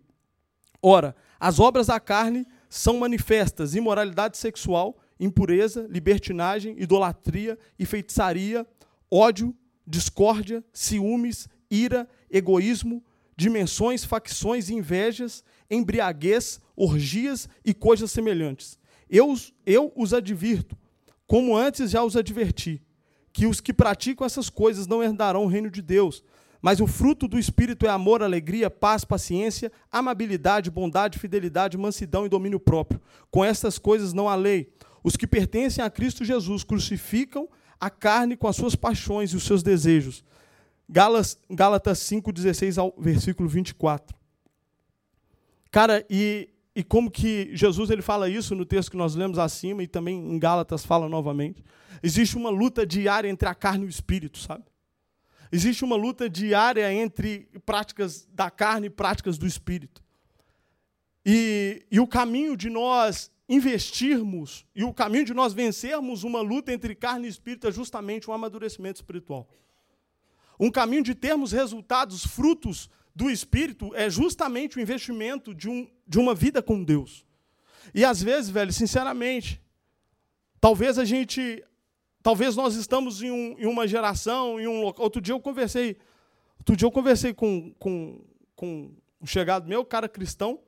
Ora, 0.82 1.14
as 1.38 1.60
obras 1.60 1.86
da 1.86 2.00
carne 2.00 2.46
são 2.68 2.98
manifestas: 2.98 3.74
imoralidade 3.74 4.36
sexual, 4.36 4.98
impureza, 5.18 5.86
libertinagem, 5.88 6.74
idolatria 6.78 7.58
e 7.78 7.86
feitiçaria, 7.86 8.66
ódio, 9.10 9.54
discórdia, 9.86 10.64
ciúmes, 10.72 11.48
ira, 11.70 12.08
egoísmo, 12.30 13.02
dimensões, 13.36 14.04
facções 14.04 14.68
e 14.68 14.74
invejas, 14.74 15.44
embriaguez, 15.70 16.60
orgias 16.76 17.48
e 17.64 17.72
coisas 17.72 18.10
semelhantes. 18.10 18.78
Eu, 19.12 19.36
eu 19.64 19.92
os 19.94 20.12
advirto, 20.12 20.76
como 21.26 21.56
antes 21.56 21.92
já 21.92 22.02
os 22.02 22.16
adverti 22.16 22.82
que 23.32 23.46
os 23.46 23.60
que 23.60 23.72
praticam 23.72 24.26
essas 24.26 24.50
coisas 24.50 24.86
não 24.86 25.02
herdarão 25.02 25.44
o 25.44 25.48
reino 25.48 25.70
de 25.70 25.80
Deus. 25.80 26.22
Mas 26.60 26.80
o 26.80 26.86
fruto 26.86 27.26
do 27.26 27.38
Espírito 27.38 27.86
é 27.86 27.88
amor, 27.88 28.22
alegria, 28.22 28.70
paz, 28.70 29.04
paciência, 29.04 29.72
amabilidade, 29.90 30.70
bondade, 30.70 31.18
fidelidade, 31.18 31.78
mansidão 31.78 32.24
e 32.24 32.28
domínio 32.28 32.60
próprio. 32.60 33.00
Com 33.30 33.44
estas 33.44 33.78
coisas 33.78 34.12
não 34.12 34.28
há 34.28 34.36
lei. 34.36 34.72
Os 35.02 35.16
que 35.16 35.26
pertencem 35.26 35.82
a 35.82 35.90
Cristo 35.90 36.24
Jesus 36.24 36.62
crucificam 36.62 37.48
a 37.80 37.90
carne 37.90 38.36
com 38.36 38.46
as 38.46 38.54
suas 38.54 38.76
paixões 38.76 39.32
e 39.32 39.36
os 39.36 39.42
seus 39.42 39.62
desejos. 39.62 40.22
Gálatas 41.50 41.98
5, 42.00 42.30
16 42.30 42.78
ao 42.78 42.94
versículo 42.96 43.48
24. 43.48 44.16
Cara, 45.68 46.04
e, 46.08 46.50
e 46.74 46.82
como 46.82 47.10
que 47.10 47.50
Jesus 47.54 47.90
ele 47.90 48.00
fala 48.00 48.28
isso 48.28 48.54
no 48.54 48.64
texto 48.64 48.90
que 48.90 48.96
nós 48.96 49.14
lemos 49.14 49.38
acima 49.38 49.82
e 49.82 49.86
também 49.86 50.16
em 50.16 50.38
Gálatas 50.38 50.84
fala 50.84 51.08
novamente. 51.08 51.62
Existe 52.02 52.36
uma 52.36 52.48
luta 52.48 52.86
diária 52.86 53.28
entre 53.28 53.48
a 53.48 53.54
carne 53.54 53.84
e 53.84 53.86
o 53.86 53.90
espírito, 53.90 54.38
sabe? 54.38 54.64
Existe 55.50 55.84
uma 55.84 55.96
luta 55.96 56.30
diária 56.30 56.90
entre 56.92 57.46
práticas 57.66 58.26
da 58.32 58.50
carne 58.50 58.86
e 58.86 58.90
práticas 58.90 59.36
do 59.36 59.46
espírito. 59.46 60.02
E, 61.26 61.84
e 61.90 62.00
o 62.00 62.06
caminho 62.06 62.56
de 62.56 62.70
nós 62.70 63.30
investirmos 63.46 64.64
e 64.74 64.82
o 64.82 64.94
caminho 64.94 65.26
de 65.26 65.34
nós 65.34 65.52
vencermos 65.52 66.24
uma 66.24 66.40
luta 66.40 66.72
entre 66.72 66.94
carne 66.94 67.26
e 67.26 67.30
espírito 67.30 67.68
é 67.68 67.72
justamente 67.72 68.30
um 68.30 68.32
amadurecimento 68.32 68.96
espiritual. 68.96 69.46
Um 70.58 70.70
caminho 70.70 71.02
de 71.02 71.14
termos 71.14 71.52
resultados, 71.52 72.24
frutos 72.24 72.88
do 73.14 73.30
espírito 73.30 73.94
é 73.94 74.08
justamente 74.08 74.78
o 74.78 74.80
investimento 74.80 75.54
de, 75.54 75.68
um, 75.68 75.90
de 76.06 76.18
uma 76.18 76.34
vida 76.34 76.62
com 76.62 76.82
Deus. 76.82 77.24
E 77.94 78.04
às 78.04 78.22
vezes, 78.22 78.50
velho, 78.50 78.72
sinceramente, 78.72 79.60
talvez 80.60 80.98
a 80.98 81.04
gente 81.04 81.64
Talvez 82.22 82.54
nós 82.54 82.76
estamos 82.76 83.20
em, 83.20 83.32
um, 83.32 83.58
em 83.58 83.66
uma 83.66 83.86
geração, 83.86 84.60
em 84.60 84.68
um 84.68 84.80
local. 84.80 85.04
Outro 85.04 85.20
dia 85.20 85.34
eu 85.34 85.40
conversei, 85.40 85.98
outro 86.56 86.76
dia 86.76 86.86
eu 86.86 86.92
conversei 86.92 87.34
com, 87.34 87.74
com, 87.80 88.24
com 88.54 88.94
um 89.20 89.26
chegado 89.26 89.68
meu, 89.68 89.84
cara 89.84 90.08
cristão, 90.08 90.60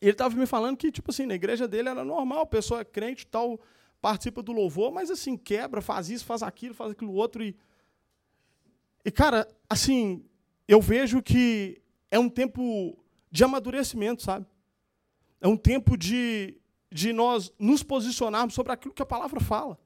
e 0.00 0.04
ele 0.04 0.12
estava 0.12 0.36
me 0.36 0.44
falando 0.44 0.76
que, 0.76 0.92
tipo 0.92 1.10
assim, 1.10 1.24
na 1.24 1.34
igreja 1.34 1.66
dele 1.66 1.88
era 1.88 2.04
normal, 2.04 2.40
a 2.40 2.46
pessoa 2.46 2.82
é 2.82 2.84
crente 2.84 3.26
tal, 3.26 3.58
participa 4.00 4.42
do 4.42 4.52
louvor, 4.52 4.92
mas 4.92 5.10
assim, 5.10 5.38
quebra, 5.38 5.80
faz 5.80 6.10
isso, 6.10 6.26
faz 6.26 6.42
aquilo, 6.42 6.74
faz 6.74 6.90
aquilo 6.90 7.14
outro. 7.14 7.42
E, 7.42 7.56
e 9.02 9.10
cara, 9.10 9.48
assim, 9.70 10.22
eu 10.68 10.82
vejo 10.82 11.22
que 11.22 11.82
é 12.10 12.18
um 12.18 12.28
tempo 12.28 12.96
de 13.30 13.42
amadurecimento, 13.42 14.22
sabe? 14.22 14.46
É 15.40 15.48
um 15.48 15.56
tempo 15.56 15.96
de, 15.96 16.60
de 16.92 17.12
nós 17.12 17.50
nos 17.58 17.82
posicionarmos 17.82 18.54
sobre 18.54 18.72
aquilo 18.72 18.92
que 18.92 19.02
a 19.02 19.06
palavra 19.06 19.40
fala. 19.40 19.78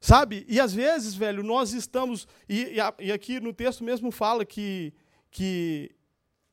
Sabe? 0.00 0.44
E 0.48 0.58
às 0.58 0.74
vezes, 0.74 1.14
velho, 1.14 1.44
nós 1.44 1.72
estamos. 1.72 2.26
E, 2.48 2.74
e, 2.98 3.12
aqui 3.12 3.38
no 3.38 3.52
texto 3.52 3.84
mesmo 3.84 4.10
fala 4.10 4.44
que, 4.44 4.92
que 5.30 5.94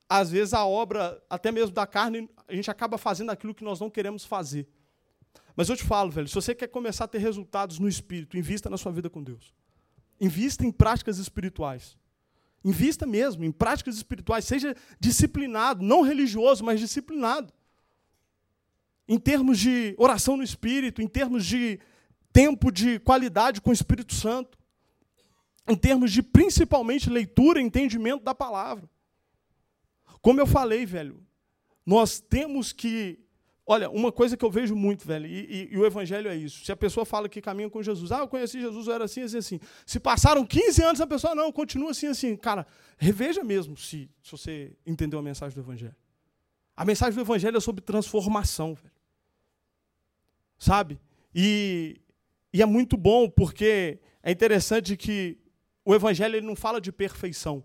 às 0.08 0.30
vezes 0.30 0.54
a 0.54 0.64
obra, 0.64 1.20
até 1.28 1.50
mesmo 1.50 1.74
da 1.74 1.84
carne, 1.86 2.30
a 2.46 2.54
gente 2.54 2.70
acaba 2.70 2.96
fazendo 2.96 3.30
aquilo 3.30 3.54
que 3.54 3.64
nós 3.64 3.80
não 3.80 3.90
queremos 3.90 4.24
fazer. 4.24 4.68
Mas 5.56 5.68
eu 5.68 5.76
te 5.76 5.82
falo, 5.82 6.10
velho, 6.12 6.28
se 6.28 6.34
você 6.34 6.54
quer 6.54 6.68
começar 6.68 7.04
a 7.04 7.08
ter 7.08 7.18
resultados 7.18 7.80
no 7.80 7.88
espírito, 7.88 8.36
invista 8.36 8.70
na 8.70 8.78
sua 8.78 8.92
vida 8.92 9.10
com 9.10 9.20
Deus. 9.20 9.52
Invista 10.20 10.64
em 10.64 10.70
práticas 10.70 11.18
espirituais. 11.18 11.98
Invista 12.64 13.06
mesmo 13.06 13.44
em 13.44 13.50
práticas 13.52 13.96
espirituais. 13.96 14.44
Seja 14.44 14.76
disciplinado, 14.98 15.82
não 15.82 16.02
religioso, 16.02 16.64
mas 16.64 16.80
disciplinado. 16.80 17.52
Em 19.08 19.18
termos 19.18 19.58
de 19.58 19.94
oração 19.98 20.36
no 20.36 20.42
espírito, 20.42 21.02
em 21.02 21.08
termos 21.08 21.44
de 21.44 21.80
tempo 22.32 22.70
de 22.70 22.98
qualidade 23.00 23.60
com 23.60 23.70
o 23.70 23.72
Espírito 23.72 24.14
Santo, 24.14 24.58
em 25.68 25.76
termos 25.76 26.12
de 26.12 26.22
principalmente 26.22 27.10
leitura 27.10 27.60
e 27.60 27.64
entendimento 27.64 28.24
da 28.24 28.34
palavra. 28.34 28.88
Como 30.20 30.40
eu 30.40 30.46
falei, 30.46 30.84
velho, 30.84 31.24
nós 31.84 32.20
temos 32.20 32.72
que. 32.72 33.18
Olha, 33.72 33.88
uma 33.88 34.10
coisa 34.10 34.36
que 34.36 34.44
eu 34.44 34.50
vejo 34.50 34.74
muito, 34.74 35.06
velho, 35.06 35.26
e, 35.26 35.68
e, 35.70 35.74
e, 35.74 35.78
o 35.78 35.86
evangelho 35.86 36.28
é 36.28 36.34
isso. 36.34 36.64
Se 36.64 36.72
a 36.72 36.76
pessoa 36.76 37.06
fala 37.06 37.28
que 37.28 37.40
caminha 37.40 37.70
com 37.70 37.80
Jesus, 37.80 38.10
ah, 38.10 38.18
eu 38.18 38.26
conheci 38.26 38.60
Jesus, 38.60 38.88
eu 38.88 38.92
era 38.92 39.04
assim, 39.04 39.22
assim, 39.22 39.38
assim. 39.38 39.60
Se 39.86 40.00
passaram 40.00 40.44
15 40.44 40.82
anos, 40.82 41.00
a 41.00 41.06
pessoa, 41.06 41.36
não, 41.36 41.52
continua 41.52 41.92
assim, 41.92 42.08
assim. 42.08 42.34
Cara, 42.34 42.66
reveja 42.98 43.44
mesmo 43.44 43.76
se, 43.76 44.10
se 44.24 44.32
você 44.32 44.72
entendeu 44.84 45.20
a 45.20 45.22
mensagem 45.22 45.54
do 45.54 45.60
evangelho. 45.60 45.94
A 46.76 46.84
mensagem 46.84 47.14
do 47.14 47.20
evangelho 47.20 47.58
é 47.58 47.60
sobre 47.60 47.80
transformação, 47.80 48.74
velho. 48.74 48.90
Sabe? 50.58 51.00
E, 51.32 52.00
e 52.52 52.60
é 52.60 52.66
muito 52.66 52.96
bom 52.96 53.30
porque 53.30 54.00
é 54.20 54.32
interessante 54.32 54.96
que 54.96 55.38
o 55.84 55.94
Evangelho 55.94 56.34
ele 56.34 56.46
não 56.46 56.56
fala 56.56 56.80
de 56.80 56.90
perfeição. 56.90 57.62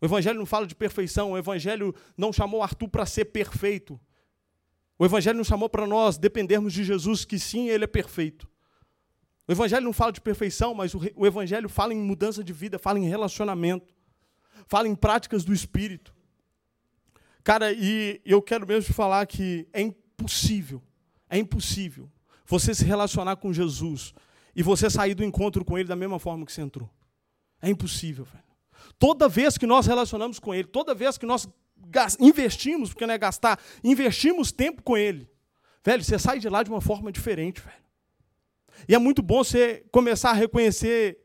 O 0.00 0.06
Evangelho 0.06 0.38
não 0.38 0.46
fala 0.46 0.66
de 0.66 0.74
perfeição. 0.74 1.32
O 1.32 1.38
Evangelho 1.38 1.94
não 2.16 2.32
chamou 2.32 2.62
Arthur 2.62 2.88
para 2.88 3.04
ser 3.04 3.26
perfeito. 3.26 4.00
O 4.98 5.04
Evangelho 5.04 5.36
não 5.36 5.44
chamou 5.44 5.68
para 5.68 5.86
nós 5.86 6.16
dependermos 6.16 6.72
de 6.72 6.82
Jesus, 6.82 7.24
que 7.24 7.38
sim, 7.38 7.68
ele 7.68 7.84
é 7.84 7.86
perfeito. 7.86 8.48
O 9.46 9.52
Evangelho 9.52 9.84
não 9.84 9.92
fala 9.92 10.12
de 10.12 10.20
perfeição, 10.20 10.74
mas 10.74 10.94
o, 10.94 11.26
Evangelho 11.26 11.68
fala 11.68 11.92
em 11.92 11.98
mudança 11.98 12.42
de 12.42 12.52
vida, 12.52 12.78
fala 12.78 12.98
em 12.98 13.06
relacionamento, 13.06 13.94
fala 14.66 14.88
em 14.88 14.94
práticas 14.94 15.44
do 15.44 15.52
Espírito. 15.52 16.14
Cara, 17.44 17.72
e 17.72 18.20
eu 18.24 18.42
quero 18.42 18.66
mesmo 18.66 18.92
falar 18.92 19.24
que 19.26 19.68
é 19.72 19.80
impossível, 19.80 20.82
é 21.30 21.38
impossível 21.38 22.10
você 22.44 22.74
se 22.74 22.84
relacionar 22.84 23.36
com 23.36 23.52
Jesus 23.52 24.14
e 24.54 24.62
você 24.62 24.88
sair 24.88 25.14
do 25.14 25.22
encontro 25.22 25.64
com 25.64 25.78
Ele 25.78 25.88
da 25.88 25.94
mesma 25.94 26.18
forma 26.18 26.44
que 26.44 26.52
você 26.52 26.62
entrou. 26.62 26.90
É 27.60 27.68
impossível, 27.68 28.24
velho. 28.24 28.44
Toda 28.98 29.28
vez 29.28 29.58
que 29.58 29.66
nós 29.66 29.86
relacionamos 29.86 30.38
com 30.38 30.54
Ele, 30.54 30.66
toda 30.66 30.94
vez 30.94 31.18
que 31.18 31.26
nós 31.26 31.48
investimos, 32.20 32.90
porque 32.90 33.06
não 33.06 33.14
é 33.14 33.18
gastar, 33.18 33.58
investimos 33.82 34.52
tempo 34.52 34.82
com 34.82 34.96
Ele, 34.96 35.28
velho, 35.84 36.02
você 36.02 36.18
sai 36.18 36.38
de 36.38 36.48
lá 36.48 36.62
de 36.62 36.70
uma 36.70 36.80
forma 36.80 37.10
diferente, 37.12 37.60
velho. 37.60 37.86
E 38.88 38.94
é 38.94 38.98
muito 38.98 39.22
bom 39.22 39.42
você 39.42 39.84
começar 39.90 40.30
a 40.30 40.34
reconhecer 40.34 41.18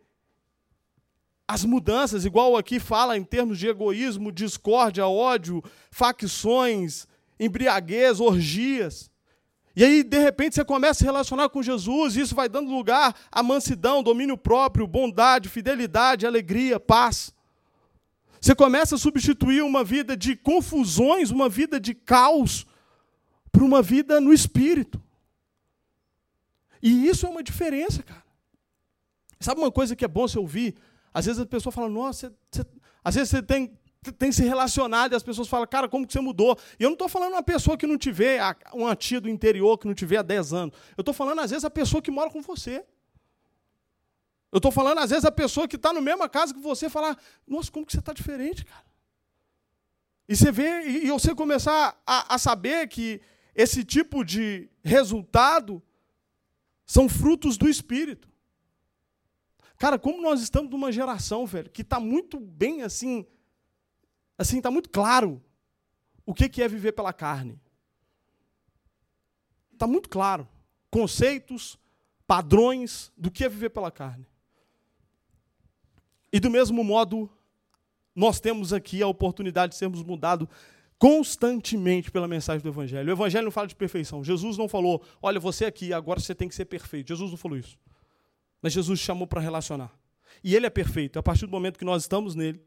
as 1.48 1.66
mudanças, 1.66 2.24
igual 2.24 2.56
aqui 2.56 2.80
fala 2.80 3.18
em 3.18 3.24
termos 3.24 3.60
de 3.60 3.68
egoísmo, 3.68 4.32
discórdia, 4.32 5.06
ódio, 5.06 5.62
facções, 5.90 7.06
embriaguez, 7.38 8.22
orgias. 8.22 9.12
E 9.76 9.84
aí, 9.84 10.04
de 10.04 10.18
repente, 10.18 10.56
você 10.56 10.64
começa 10.64 10.92
a 10.92 11.00
se 11.00 11.04
relacionar 11.04 11.50
com 11.50 11.62
Jesus, 11.62 12.16
e 12.16 12.22
isso 12.22 12.36
vai 12.36 12.48
dando 12.48 12.72
lugar 12.72 13.14
à 13.30 13.44
mansidão, 13.44 14.02
domínio 14.02 14.38
próprio, 14.38 14.88
bondade, 14.88 15.50
fidelidade, 15.50 16.26
alegria, 16.26 16.80
paz. 16.80 17.34
Você 18.42 18.56
começa 18.56 18.96
a 18.96 18.98
substituir 18.98 19.62
uma 19.62 19.84
vida 19.84 20.18
de 20.18 20.36
confusões, 20.36 21.30
uma 21.30 21.48
vida 21.48 21.80
de 21.80 21.94
caos, 21.94 22.66
por 23.52 23.62
uma 23.62 23.84
vida 23.84 24.20
no 24.20 24.34
espírito. 24.34 25.00
E 26.82 27.08
isso 27.08 27.28
é 27.28 27.30
uma 27.30 27.44
diferença, 27.44 28.02
cara. 28.02 28.24
Sabe 29.40 29.62
uma 29.62 29.72
coisa 29.72 29.96
que 29.96 30.04
é 30.04 30.08
bom 30.08 30.28
você 30.28 30.40
ouvir? 30.40 30.76
Às 31.14 31.28
vezes 31.28 31.40
a 31.40 31.46
pessoa 31.46 31.72
fala, 31.72 31.88
nossa, 31.88 32.30
você, 32.52 32.64
você... 32.64 32.70
às 33.04 33.16
vezes 33.16 33.30
você 33.30 33.44
tem 33.44 33.78
tem 34.18 34.32
se 34.32 34.44
relacionado 34.44 35.14
e 35.14 35.16
as 35.16 35.22
pessoas 35.22 35.48
falam, 35.48 35.68
cara, 35.68 35.88
como 35.88 36.08
que 36.08 36.14
você 36.14 36.20
mudou? 36.20 36.58
E 36.80 36.84
eu 36.84 36.90
não 36.90 36.94
estou 36.94 37.08
falando 37.08 37.34
uma 37.34 37.44
pessoa 37.44 37.78
que 37.78 37.86
não 37.86 38.00
tiver, 38.00 38.42
uma 38.74 38.96
tia 38.96 39.22
do 39.22 39.30
interior 39.30 39.78
que 39.78 39.86
não 39.86 39.94
tiver 39.94 40.18
há 40.18 40.24
10 40.24 40.54
anos. 40.54 40.76
Eu 40.98 41.04
estou 41.04 41.14
falando, 41.14 41.38
às 41.38 41.52
vezes, 41.52 41.64
a 41.64 41.70
pessoa 41.70 42.02
que 42.02 42.10
mora 42.10 42.32
com 42.32 42.42
você. 42.42 42.84
Eu 44.52 44.58
estou 44.58 44.72
falando, 44.72 45.00
às 45.00 45.10
vezes, 45.10 45.26
a 45.26 45.32
pessoa 45.32 45.68
que 45.68 45.76
está 45.76 45.94
na 45.94 46.02
mesma 46.02 46.28
casa 46.28 46.54
que 46.54 46.60
você 46.60 46.90
falar, 46.90 47.18
nossa, 47.48 47.72
como 47.72 47.86
que 47.86 47.92
você 47.92 48.00
está 48.00 48.14
diferente, 48.14 48.66
cara? 48.66 48.86
E 50.28 50.36
você 50.36 50.52
vê, 50.52 50.88
e 50.88 51.10
você 51.10 51.34
começar 51.36 52.02
a, 52.06 52.36
a 52.36 52.38
saber 52.38 52.88
que 52.88 53.22
esse 53.56 53.84
tipo 53.84 54.24
de 54.24 54.70
resultado 54.84 55.82
são 56.86 57.08
frutos 57.10 57.58
do 57.58 57.68
Espírito. 57.68 58.30
Cara, 59.78 59.98
como 59.98 60.22
nós 60.22 60.42
estamos 60.42 60.70
numa 60.70 60.92
geração, 60.92 61.46
velho, 61.46 61.70
que 61.70 61.82
está 61.82 62.00
muito 62.00 62.40
bem 62.40 62.82
assim 62.84 63.26
assim, 64.42 64.58
está 64.58 64.72
muito 64.72 64.90
claro 64.90 65.42
o 66.26 66.34
que 66.34 66.62
é 66.62 66.68
viver 66.68 66.92
pela 66.94 67.14
carne. 67.14 67.60
Está 69.74 69.88
muito 69.88 70.10
claro. 70.10 70.48
Conceitos, 70.90 71.78
padrões 72.28 73.12
do 73.16 73.32
que 73.32 73.44
é 73.44 73.50
viver 73.50 73.70
pela 73.70 73.92
carne. 73.92 74.28
E 76.32 76.40
do 76.40 76.50
mesmo 76.50 76.84
modo, 76.84 77.30
nós 78.16 78.40
temos 78.40 78.74
aqui 78.74 79.02
a 79.02 79.08
oportunidade 79.08 79.74
de 79.74 79.78
sermos 79.78 80.04
mudados 80.04 80.48
constantemente 80.98 82.12
pela 82.12 82.28
mensagem 82.28 82.62
do 82.62 82.70
Evangelho. 82.70 83.10
O 83.10 83.12
Evangelho 83.12 83.46
não 83.46 83.52
fala 83.52 83.68
de 83.68 83.76
perfeição. 83.76 84.24
Jesus 84.24 84.58
não 84.58 84.70
falou, 84.70 85.04
olha, 85.22 85.40
você 85.40 85.66
aqui, 85.66 85.92
agora 85.92 86.20
você 86.20 86.36
tem 86.36 86.48
que 86.48 86.54
ser 86.54 86.66
perfeito. 86.66 87.08
Jesus 87.08 87.32
não 87.32 87.38
falou 87.38 87.58
isso. 87.58 87.78
Mas 88.62 88.74
Jesus 88.74 89.00
chamou 89.00 89.26
para 89.26 89.42
relacionar. 89.42 89.92
E 90.44 90.56
ele 90.56 90.68
é 90.68 90.70
perfeito. 90.70 91.18
A 91.18 91.24
partir 91.24 91.48
do 91.48 91.52
momento 91.52 91.80
que 91.80 91.86
nós 91.86 92.04
estamos 92.04 92.36
nele, 92.36 92.62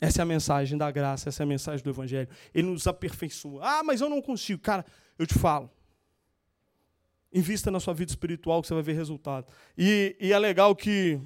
essa 0.00 0.22
é 0.22 0.24
a 0.24 0.26
mensagem 0.26 0.78
da 0.78 0.90
graça, 0.90 1.28
essa 1.28 1.42
é 1.42 1.44
a 1.44 1.46
mensagem 1.46 1.84
do 1.84 1.90
Evangelho. 1.90 2.28
Ele 2.54 2.68
nos 2.68 2.86
aperfeiçoa. 2.86 3.60
Ah, 3.62 3.82
mas 3.82 4.00
eu 4.00 4.08
não 4.08 4.22
consigo. 4.22 4.62
Cara, 4.62 4.84
eu 5.18 5.26
te 5.26 5.34
falo. 5.34 5.70
Invista 7.32 7.70
na 7.70 7.78
sua 7.78 7.92
vida 7.92 8.10
espiritual 8.10 8.62
que 8.62 8.68
você 8.68 8.74
vai 8.74 8.82
ver 8.82 8.94
resultado. 8.94 9.46
E, 9.76 10.16
e 10.18 10.32
é 10.32 10.38
legal 10.38 10.74
que. 10.74 11.20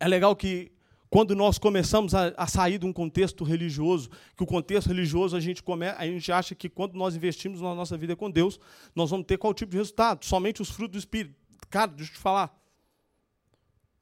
É 0.00 0.06
legal 0.06 0.34
que 0.36 0.70
quando 1.10 1.34
nós 1.34 1.58
começamos 1.58 2.14
a, 2.14 2.32
a, 2.36 2.46
sair 2.46 2.78
de 2.78 2.86
um 2.86 2.92
contexto 2.92 3.42
religioso, 3.44 4.10
que 4.36 4.42
o 4.42 4.46
contexto 4.46 4.88
religioso 4.88 5.36
a 5.36 5.40
gente, 5.40 5.62
come, 5.62 5.86
a 5.86 6.06
gente 6.06 6.30
acha 6.30 6.54
que 6.54 6.68
quando 6.68 6.94
nós 6.94 7.16
investimos 7.16 7.60
na 7.60 7.74
nossa 7.74 7.96
vida 7.96 8.14
com 8.14 8.30
Deus, 8.30 8.60
nós 8.94 9.10
vamos 9.10 9.26
ter 9.26 9.38
qual 9.38 9.54
tipo 9.54 9.72
de 9.72 9.78
resultado? 9.78 10.24
Somente 10.24 10.60
os 10.60 10.70
frutos 10.70 10.92
do 10.92 10.98
Espírito. 10.98 11.34
Cara, 11.70 11.90
deixa 11.90 12.12
eu 12.12 12.16
te 12.16 12.20
falar. 12.20 12.54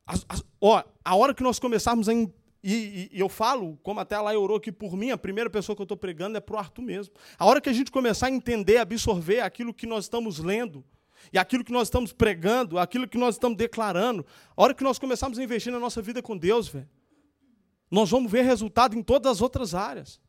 As, 0.06 0.24
as, 0.28 0.44
ó, 0.60 0.82
a 1.04 1.16
hora 1.16 1.34
que 1.34 1.42
nós 1.42 1.58
começarmos 1.58 2.08
a 2.08 2.12
e, 2.12 2.72
e, 2.72 3.10
e, 3.12 3.20
eu 3.20 3.28
falo, 3.28 3.78
como 3.80 4.00
até 4.00 4.18
lá 4.18 4.36
orou 4.36 4.58
que 4.58 4.72
por 4.72 4.96
mim, 4.96 5.12
a 5.12 5.18
primeira 5.18 5.48
pessoa 5.48 5.76
que 5.76 5.82
eu 5.82 5.84
estou 5.84 5.96
pregando 5.96 6.36
é 6.36 6.40
para 6.40 6.56
o 6.56 6.58
Arthur 6.58 6.82
mesmo. 6.82 7.14
A 7.38 7.46
hora 7.46 7.60
que 7.60 7.68
a 7.68 7.72
gente 7.72 7.92
começar 7.92 8.26
a 8.26 8.30
entender, 8.30 8.78
absorver 8.78 9.40
aquilo 9.40 9.72
que 9.72 9.86
nós 9.86 10.06
estamos 10.06 10.40
lendo, 10.40 10.84
e 11.32 11.38
aquilo 11.38 11.64
que 11.64 11.72
nós 11.72 11.88
estamos 11.88 12.12
pregando, 12.12 12.78
aquilo 12.78 13.08
que 13.08 13.18
nós 13.18 13.34
estamos 13.34 13.56
declarando, 13.56 14.24
a 14.56 14.62
hora 14.62 14.74
que 14.74 14.84
nós 14.84 14.98
começarmos 14.98 15.38
a 15.38 15.42
investir 15.42 15.72
na 15.72 15.78
nossa 15.78 16.00
vida 16.00 16.22
com 16.22 16.36
Deus, 16.36 16.68
velho, 16.68 16.88
nós 17.90 18.10
vamos 18.10 18.30
ver 18.30 18.42
resultado 18.42 18.96
em 18.96 19.02
todas 19.02 19.32
as 19.32 19.40
outras 19.40 19.74
áreas. 19.74 20.20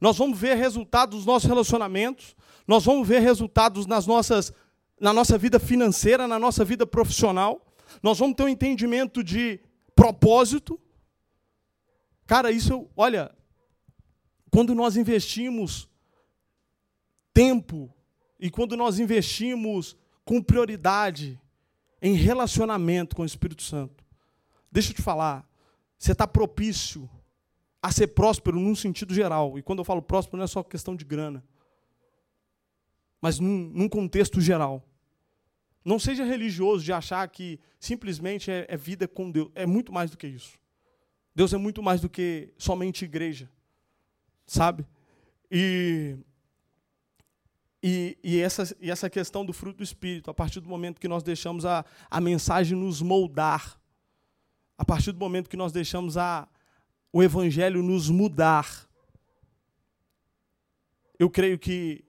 Nós 0.00 0.18
vamos 0.18 0.38
ver 0.38 0.54
resultados 0.54 1.16
nos 1.16 1.26
nossos 1.26 1.48
relacionamentos, 1.48 2.36
nós 2.66 2.84
vamos 2.84 3.08
ver 3.08 3.20
resultados 3.20 3.86
nas 3.86 4.06
nossas, 4.06 4.52
na 5.00 5.12
nossa 5.12 5.38
vida 5.38 5.58
financeira, 5.58 6.28
na 6.28 6.38
nossa 6.38 6.64
vida 6.64 6.86
profissional. 6.86 7.66
Nós 8.02 8.18
vamos 8.18 8.36
ter 8.36 8.42
um 8.42 8.48
entendimento 8.48 9.24
de 9.24 9.60
propósito, 9.94 10.78
Cara, 12.28 12.52
isso, 12.52 12.86
olha, 12.94 13.34
quando 14.50 14.74
nós 14.74 14.98
investimos 14.98 15.88
tempo 17.32 17.90
e 18.38 18.50
quando 18.50 18.76
nós 18.76 18.98
investimos 18.98 19.96
com 20.28 20.42
prioridade 20.42 21.40
em 22.02 22.12
relacionamento 22.12 23.16
com 23.16 23.22
o 23.22 23.24
Espírito 23.24 23.62
Santo, 23.62 24.04
deixa 24.70 24.90
eu 24.90 24.94
te 24.94 25.00
falar, 25.00 25.48
você 25.96 26.12
está 26.12 26.26
propício 26.26 27.08
a 27.80 27.90
ser 27.90 28.08
próspero 28.08 28.60
num 28.60 28.74
sentido 28.74 29.14
geral. 29.14 29.58
E 29.58 29.62
quando 29.62 29.78
eu 29.78 29.86
falo 29.86 30.02
próspero, 30.02 30.36
não 30.36 30.44
é 30.44 30.46
só 30.46 30.62
questão 30.62 30.94
de 30.94 31.02
grana, 31.02 31.42
mas 33.22 33.40
num, 33.40 33.70
num 33.72 33.88
contexto 33.88 34.38
geral. 34.38 34.86
Não 35.82 35.98
seja 35.98 36.24
religioso 36.24 36.84
de 36.84 36.92
achar 36.92 37.26
que 37.28 37.58
simplesmente 37.80 38.50
é, 38.50 38.66
é 38.68 38.76
vida 38.76 39.08
com 39.08 39.30
Deus. 39.30 39.50
É 39.54 39.64
muito 39.64 39.90
mais 39.90 40.10
do 40.10 40.18
que 40.18 40.26
isso. 40.26 40.58
Deus 41.34 41.54
é 41.54 41.56
muito 41.56 41.82
mais 41.82 42.02
do 42.02 42.08
que 42.10 42.52
somente 42.58 43.02
igreja, 43.02 43.50
sabe? 44.44 44.86
E, 45.50 46.18
e, 47.82 48.18
e, 48.22 48.40
essa, 48.40 48.76
e 48.80 48.90
essa 48.90 49.08
questão 49.08 49.44
do 49.44 49.52
fruto 49.52 49.78
do 49.78 49.84
Espírito, 49.84 50.30
a 50.30 50.34
partir 50.34 50.60
do 50.60 50.68
momento 50.68 51.00
que 51.00 51.08
nós 51.08 51.22
deixamos 51.22 51.64
a, 51.64 51.84
a 52.10 52.20
mensagem 52.20 52.76
nos 52.76 53.00
moldar, 53.00 53.80
a 54.76 54.84
partir 54.84 55.12
do 55.12 55.18
momento 55.18 55.48
que 55.48 55.56
nós 55.56 55.72
deixamos 55.72 56.16
a, 56.16 56.48
o 57.12 57.22
Evangelho 57.22 57.82
nos 57.82 58.10
mudar, 58.10 58.88
eu 61.18 61.28
creio 61.28 61.58
que 61.58 62.04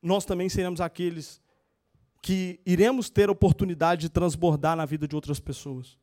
nós 0.00 0.24
também 0.24 0.48
seremos 0.48 0.80
aqueles 0.80 1.40
que 2.20 2.60
iremos 2.64 3.10
ter 3.10 3.28
a 3.28 3.32
oportunidade 3.32 4.02
de 4.02 4.08
transbordar 4.08 4.76
na 4.76 4.86
vida 4.86 5.08
de 5.08 5.14
outras 5.14 5.40
pessoas 5.40 5.98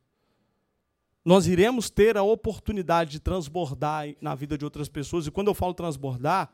nós 1.24 1.46
iremos 1.46 1.90
ter 1.90 2.16
a 2.16 2.22
oportunidade 2.22 3.10
de 3.12 3.20
transbordar 3.20 4.08
na 4.20 4.34
vida 4.34 4.56
de 4.56 4.64
outras 4.64 4.88
pessoas. 4.88 5.26
E 5.26 5.30
quando 5.30 5.48
eu 5.48 5.54
falo 5.54 5.74
transbordar, 5.74 6.50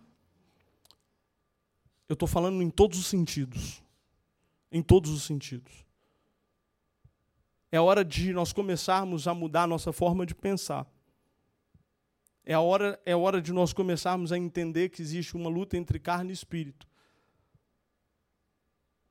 eu 2.08 2.14
estou 2.14 2.28
falando 2.28 2.62
em 2.62 2.70
todos 2.70 2.98
os 2.98 3.06
sentidos. 3.06 3.82
Em 4.70 4.82
todos 4.82 5.10
os 5.10 5.22
sentidos. 5.22 5.84
É 7.70 7.80
hora 7.80 8.04
de 8.04 8.32
nós 8.32 8.52
começarmos 8.52 9.26
a 9.26 9.34
mudar 9.34 9.64
a 9.64 9.66
nossa 9.66 9.92
forma 9.92 10.24
de 10.24 10.34
pensar. 10.34 10.86
É 12.44 12.54
a 12.54 12.60
hora, 12.60 13.00
é 13.04 13.12
a 13.12 13.18
hora 13.18 13.42
de 13.42 13.52
nós 13.52 13.72
começarmos 13.72 14.32
a 14.32 14.38
entender 14.38 14.88
que 14.88 15.02
existe 15.02 15.36
uma 15.36 15.50
luta 15.50 15.76
entre 15.76 15.98
carne 15.98 16.30
e 16.30 16.34
espírito. 16.34 16.86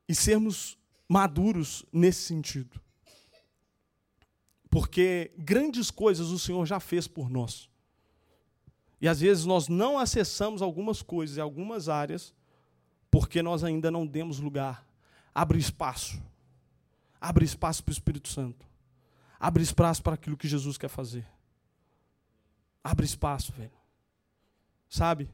E 0.07 0.15
sermos 0.15 0.77
maduros 1.07 1.85
nesse 1.91 2.21
sentido 2.21 2.81
porque 4.75 5.31
grandes 5.37 5.89
coisas 5.89 6.31
o 6.31 6.37
Senhor 6.37 6.65
já 6.65 6.81
fez 6.81 7.07
por 7.07 7.29
nós. 7.29 7.69
E 8.99 9.07
às 9.07 9.21
vezes 9.21 9.45
nós 9.45 9.69
não 9.69 9.97
acessamos 9.97 10.61
algumas 10.61 11.01
coisas 11.01 11.37
em 11.37 11.39
algumas 11.39 11.87
áreas 11.87 12.33
porque 13.15 13.41
nós 13.41 13.63
ainda 13.63 13.89
não 13.89 14.05
demos 14.05 14.41
lugar. 14.41 14.85
Abre 15.33 15.57
espaço. 15.57 16.21
Abre 17.21 17.45
espaço 17.45 17.81
para 17.81 17.91
o 17.91 17.93
Espírito 17.93 18.27
Santo. 18.27 18.67
Abre 19.39 19.63
espaço 19.63 20.03
para 20.03 20.15
aquilo 20.15 20.35
que 20.35 20.49
Jesus 20.49 20.77
quer 20.77 20.89
fazer. 20.89 21.25
Abre 22.83 23.05
espaço, 23.05 23.53
velho. 23.53 23.71
Sabe? 24.89 25.29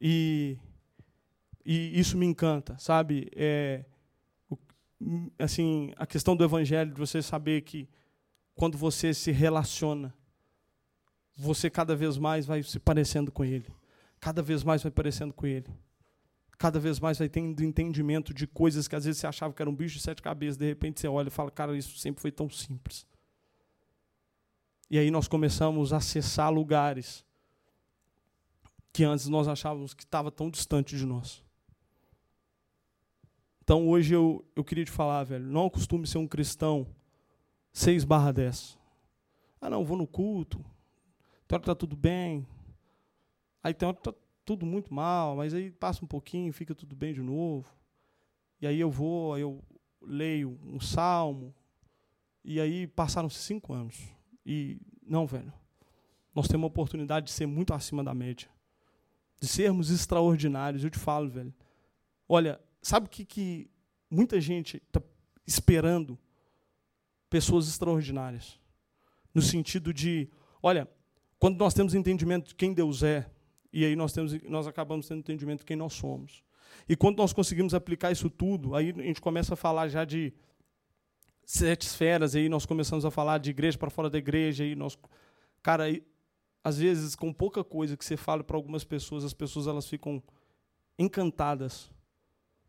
E, 0.00 0.58
e 1.64 2.00
isso 2.00 2.18
me 2.18 2.26
encanta, 2.26 2.76
sabe? 2.80 3.30
É, 3.36 3.84
assim, 5.38 5.92
a 5.98 6.08
questão 6.08 6.34
do 6.34 6.42
evangelho, 6.42 6.92
de 6.92 6.98
você 6.98 7.22
saber 7.22 7.60
que 7.60 7.88
quando 8.56 8.76
você 8.76 9.14
se 9.14 9.30
relaciona, 9.30 10.12
você 11.36 11.70
cada 11.70 11.94
vez 11.94 12.18
mais 12.18 12.44
vai 12.44 12.60
se 12.64 12.80
parecendo 12.80 13.30
com 13.30 13.44
Ele. 13.44 13.72
Cada 14.18 14.42
vez 14.42 14.64
mais 14.64 14.82
vai 14.82 14.90
parecendo 14.90 15.32
com 15.32 15.46
Ele. 15.46 15.72
Cada 16.60 16.78
vez 16.78 17.00
mais 17.00 17.18
vai 17.18 17.26
tendo 17.26 17.64
entendimento 17.64 18.34
de 18.34 18.46
coisas 18.46 18.86
que 18.86 18.94
às 18.94 19.06
vezes 19.06 19.18
você 19.18 19.26
achava 19.26 19.54
que 19.54 19.62
era 19.62 19.70
um 19.70 19.74
bicho 19.74 19.96
de 19.96 20.02
sete 20.02 20.20
cabeças, 20.20 20.58
de 20.58 20.66
repente 20.66 21.00
você 21.00 21.08
olha 21.08 21.28
e 21.28 21.30
fala, 21.30 21.50
cara, 21.50 21.74
isso 21.74 21.96
sempre 21.96 22.20
foi 22.20 22.30
tão 22.30 22.50
simples. 22.50 23.06
E 24.90 24.98
aí 24.98 25.10
nós 25.10 25.26
começamos 25.26 25.90
a 25.90 25.96
acessar 25.96 26.52
lugares 26.52 27.24
que 28.92 29.04
antes 29.04 29.26
nós 29.26 29.48
achávamos 29.48 29.94
que 29.94 30.04
estava 30.04 30.30
tão 30.30 30.50
distante 30.50 30.98
de 30.98 31.06
nós. 31.06 31.42
Então 33.62 33.88
hoje 33.88 34.12
eu, 34.12 34.44
eu 34.54 34.62
queria 34.62 34.84
te 34.84 34.90
falar, 34.90 35.24
velho, 35.24 35.46
não 35.46 35.64
acostume 35.64 36.06
ser 36.06 36.18
um 36.18 36.28
cristão 36.28 36.86
6 37.72 38.04
barra 38.04 38.32
10. 38.32 38.78
Ah 39.62 39.70
não, 39.70 39.82
vou 39.82 39.96
no 39.96 40.06
culto, 40.06 40.58
tem 41.48 41.56
hora 41.56 41.62
que 41.62 41.70
está 41.70 41.74
tudo 41.74 41.96
bem, 41.96 42.46
aí 43.62 43.72
tem 43.72 43.88
hora 43.88 43.96
que 43.96 44.10
está 44.10 44.20
tudo 44.50 44.66
muito 44.66 44.92
mal, 44.92 45.36
mas 45.36 45.54
aí 45.54 45.70
passa 45.70 46.04
um 46.04 46.08
pouquinho, 46.08 46.52
fica 46.52 46.74
tudo 46.74 46.96
bem 46.96 47.14
de 47.14 47.22
novo. 47.22 47.72
E 48.60 48.66
aí 48.66 48.80
eu 48.80 48.90
vou, 48.90 49.32
aí 49.32 49.42
eu 49.42 49.62
leio 50.02 50.58
um 50.64 50.80
salmo, 50.80 51.54
e 52.42 52.60
aí 52.60 52.88
passaram-se 52.88 53.38
cinco 53.38 53.72
anos. 53.72 53.96
E, 54.44 54.80
não, 55.06 55.24
velho, 55.24 55.52
nós 56.34 56.48
temos 56.48 56.62
uma 56.62 56.66
oportunidade 56.66 57.26
de 57.26 57.32
ser 57.32 57.46
muito 57.46 57.72
acima 57.72 58.02
da 58.02 58.12
média. 58.12 58.48
De 59.40 59.46
sermos 59.46 59.88
extraordinários. 59.88 60.82
Eu 60.82 60.90
te 60.90 60.98
falo, 60.98 61.30
velho. 61.30 61.54
Olha, 62.28 62.60
sabe 62.82 63.06
o 63.06 63.08
que, 63.08 63.24
que 63.24 63.70
muita 64.10 64.40
gente 64.40 64.78
está 64.78 65.00
esperando? 65.46 66.18
Pessoas 67.28 67.68
extraordinárias. 67.68 68.58
No 69.32 69.42
sentido 69.42 69.94
de, 69.94 70.28
olha, 70.60 70.88
quando 71.38 71.56
nós 71.56 71.72
temos 71.72 71.94
entendimento 71.94 72.48
de 72.48 72.54
quem 72.56 72.74
Deus 72.74 73.04
é, 73.04 73.30
e 73.72 73.84
aí 73.84 73.94
nós, 73.94 74.12
temos, 74.12 74.32
nós 74.42 74.66
acabamos 74.66 75.06
tendo 75.06 75.20
entendimento 75.20 75.60
de 75.60 75.66
quem 75.66 75.76
nós 75.76 75.92
somos. 75.92 76.42
E 76.88 76.96
quando 76.96 77.18
nós 77.18 77.32
conseguimos 77.32 77.74
aplicar 77.74 78.10
isso 78.10 78.28
tudo, 78.28 78.74
aí 78.74 78.90
a 78.96 79.02
gente 79.02 79.20
começa 79.20 79.54
a 79.54 79.56
falar 79.56 79.88
já 79.88 80.04
de 80.04 80.32
sete 81.44 81.82
esferas, 81.82 82.34
aí 82.34 82.48
nós 82.48 82.64
começamos 82.64 83.04
a 83.04 83.10
falar 83.10 83.38
de 83.38 83.50
igreja 83.50 83.76
para 83.76 83.90
fora 83.90 84.08
da 84.08 84.18
igreja, 84.18 84.64
aí 84.64 84.74
nós, 84.74 84.96
cara, 85.62 85.84
aí, 85.84 86.02
às 86.62 86.78
vezes 86.78 87.14
com 87.14 87.32
pouca 87.32 87.64
coisa 87.64 87.96
que 87.96 88.04
você 88.04 88.16
fala 88.16 88.44
para 88.44 88.56
algumas 88.56 88.84
pessoas, 88.84 89.24
as 89.24 89.34
pessoas 89.34 89.66
elas 89.66 89.86
ficam 89.86 90.22
encantadas, 90.98 91.90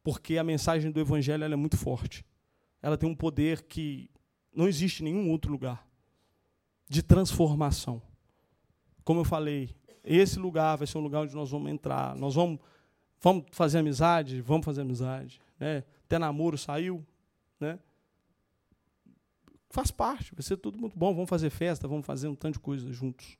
porque 0.04 0.38
a 0.38 0.44
mensagem 0.44 0.92
do 0.92 1.00
evangelho 1.00 1.44
é 1.44 1.56
muito 1.56 1.78
forte. 1.78 2.26
Ela 2.82 2.98
tem 2.98 3.08
um 3.08 3.16
poder 3.16 3.64
que 3.64 4.10
não 4.54 4.68
existe 4.68 5.02
em 5.02 5.06
nenhum 5.06 5.30
outro 5.30 5.52
lugar 5.52 5.88
de 6.90 7.04
transformação. 7.04 8.02
Como 9.04 9.20
eu 9.20 9.24
falei, 9.24 9.70
esse 10.04 10.40
lugar 10.40 10.78
vai 10.78 10.88
ser 10.88 10.98
um 10.98 11.02
lugar 11.02 11.22
onde 11.22 11.36
nós 11.36 11.50
vamos 11.52 11.72
entrar. 11.72 12.16
Nós 12.16 12.36
vamos, 12.36 12.60
vamos 13.20 13.46
fazer 13.52 13.80
amizade? 13.80 14.42
Vamos 14.42 14.66
fazer 14.66 14.82
amizade. 14.82 15.40
Né? 15.60 15.84
Até 16.06 16.18
namoro 16.18 16.58
saiu. 16.58 17.06
Né? 17.60 17.80
Faz 19.70 19.92
parte, 19.92 20.34
vai 20.36 20.44
ser 20.44 20.58
tudo 20.58 20.78
muito 20.78 20.98
bom. 20.98 21.14
Vamos 21.14 21.30
fazer 21.30 21.50
festa, 21.50 21.88
vamos 21.88 22.06
fazer 22.06 22.28
um 22.28 22.36
tanto 22.36 22.56
de 22.56 22.60
coisa 22.60 22.92
juntos. 22.92 23.38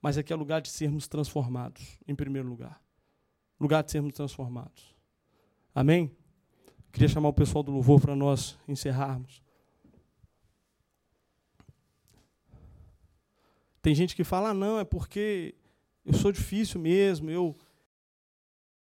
Mas 0.00 0.18
aqui 0.18 0.32
é 0.32 0.36
lugar 0.36 0.60
de 0.60 0.68
sermos 0.68 1.08
transformados, 1.08 1.98
em 2.06 2.14
primeiro 2.14 2.48
lugar. 2.48 2.80
Lugar 3.58 3.82
de 3.82 3.90
sermos 3.90 4.14
transformados. 4.14 4.94
Amém? 5.74 6.14
Queria 6.92 7.08
chamar 7.08 7.28
o 7.28 7.32
pessoal 7.32 7.62
do 7.62 7.72
louvor 7.72 8.00
para 8.00 8.14
nós 8.14 8.58
encerrarmos. 8.66 9.42
Tem 13.80 13.94
gente 13.94 14.14
que 14.14 14.24
fala, 14.24 14.50
ah, 14.50 14.54
não, 14.54 14.78
é 14.78 14.84
porque 14.84 15.54
eu 16.08 16.14
sou 16.14 16.32
difícil 16.32 16.80
mesmo, 16.80 17.30
eu 17.30 17.54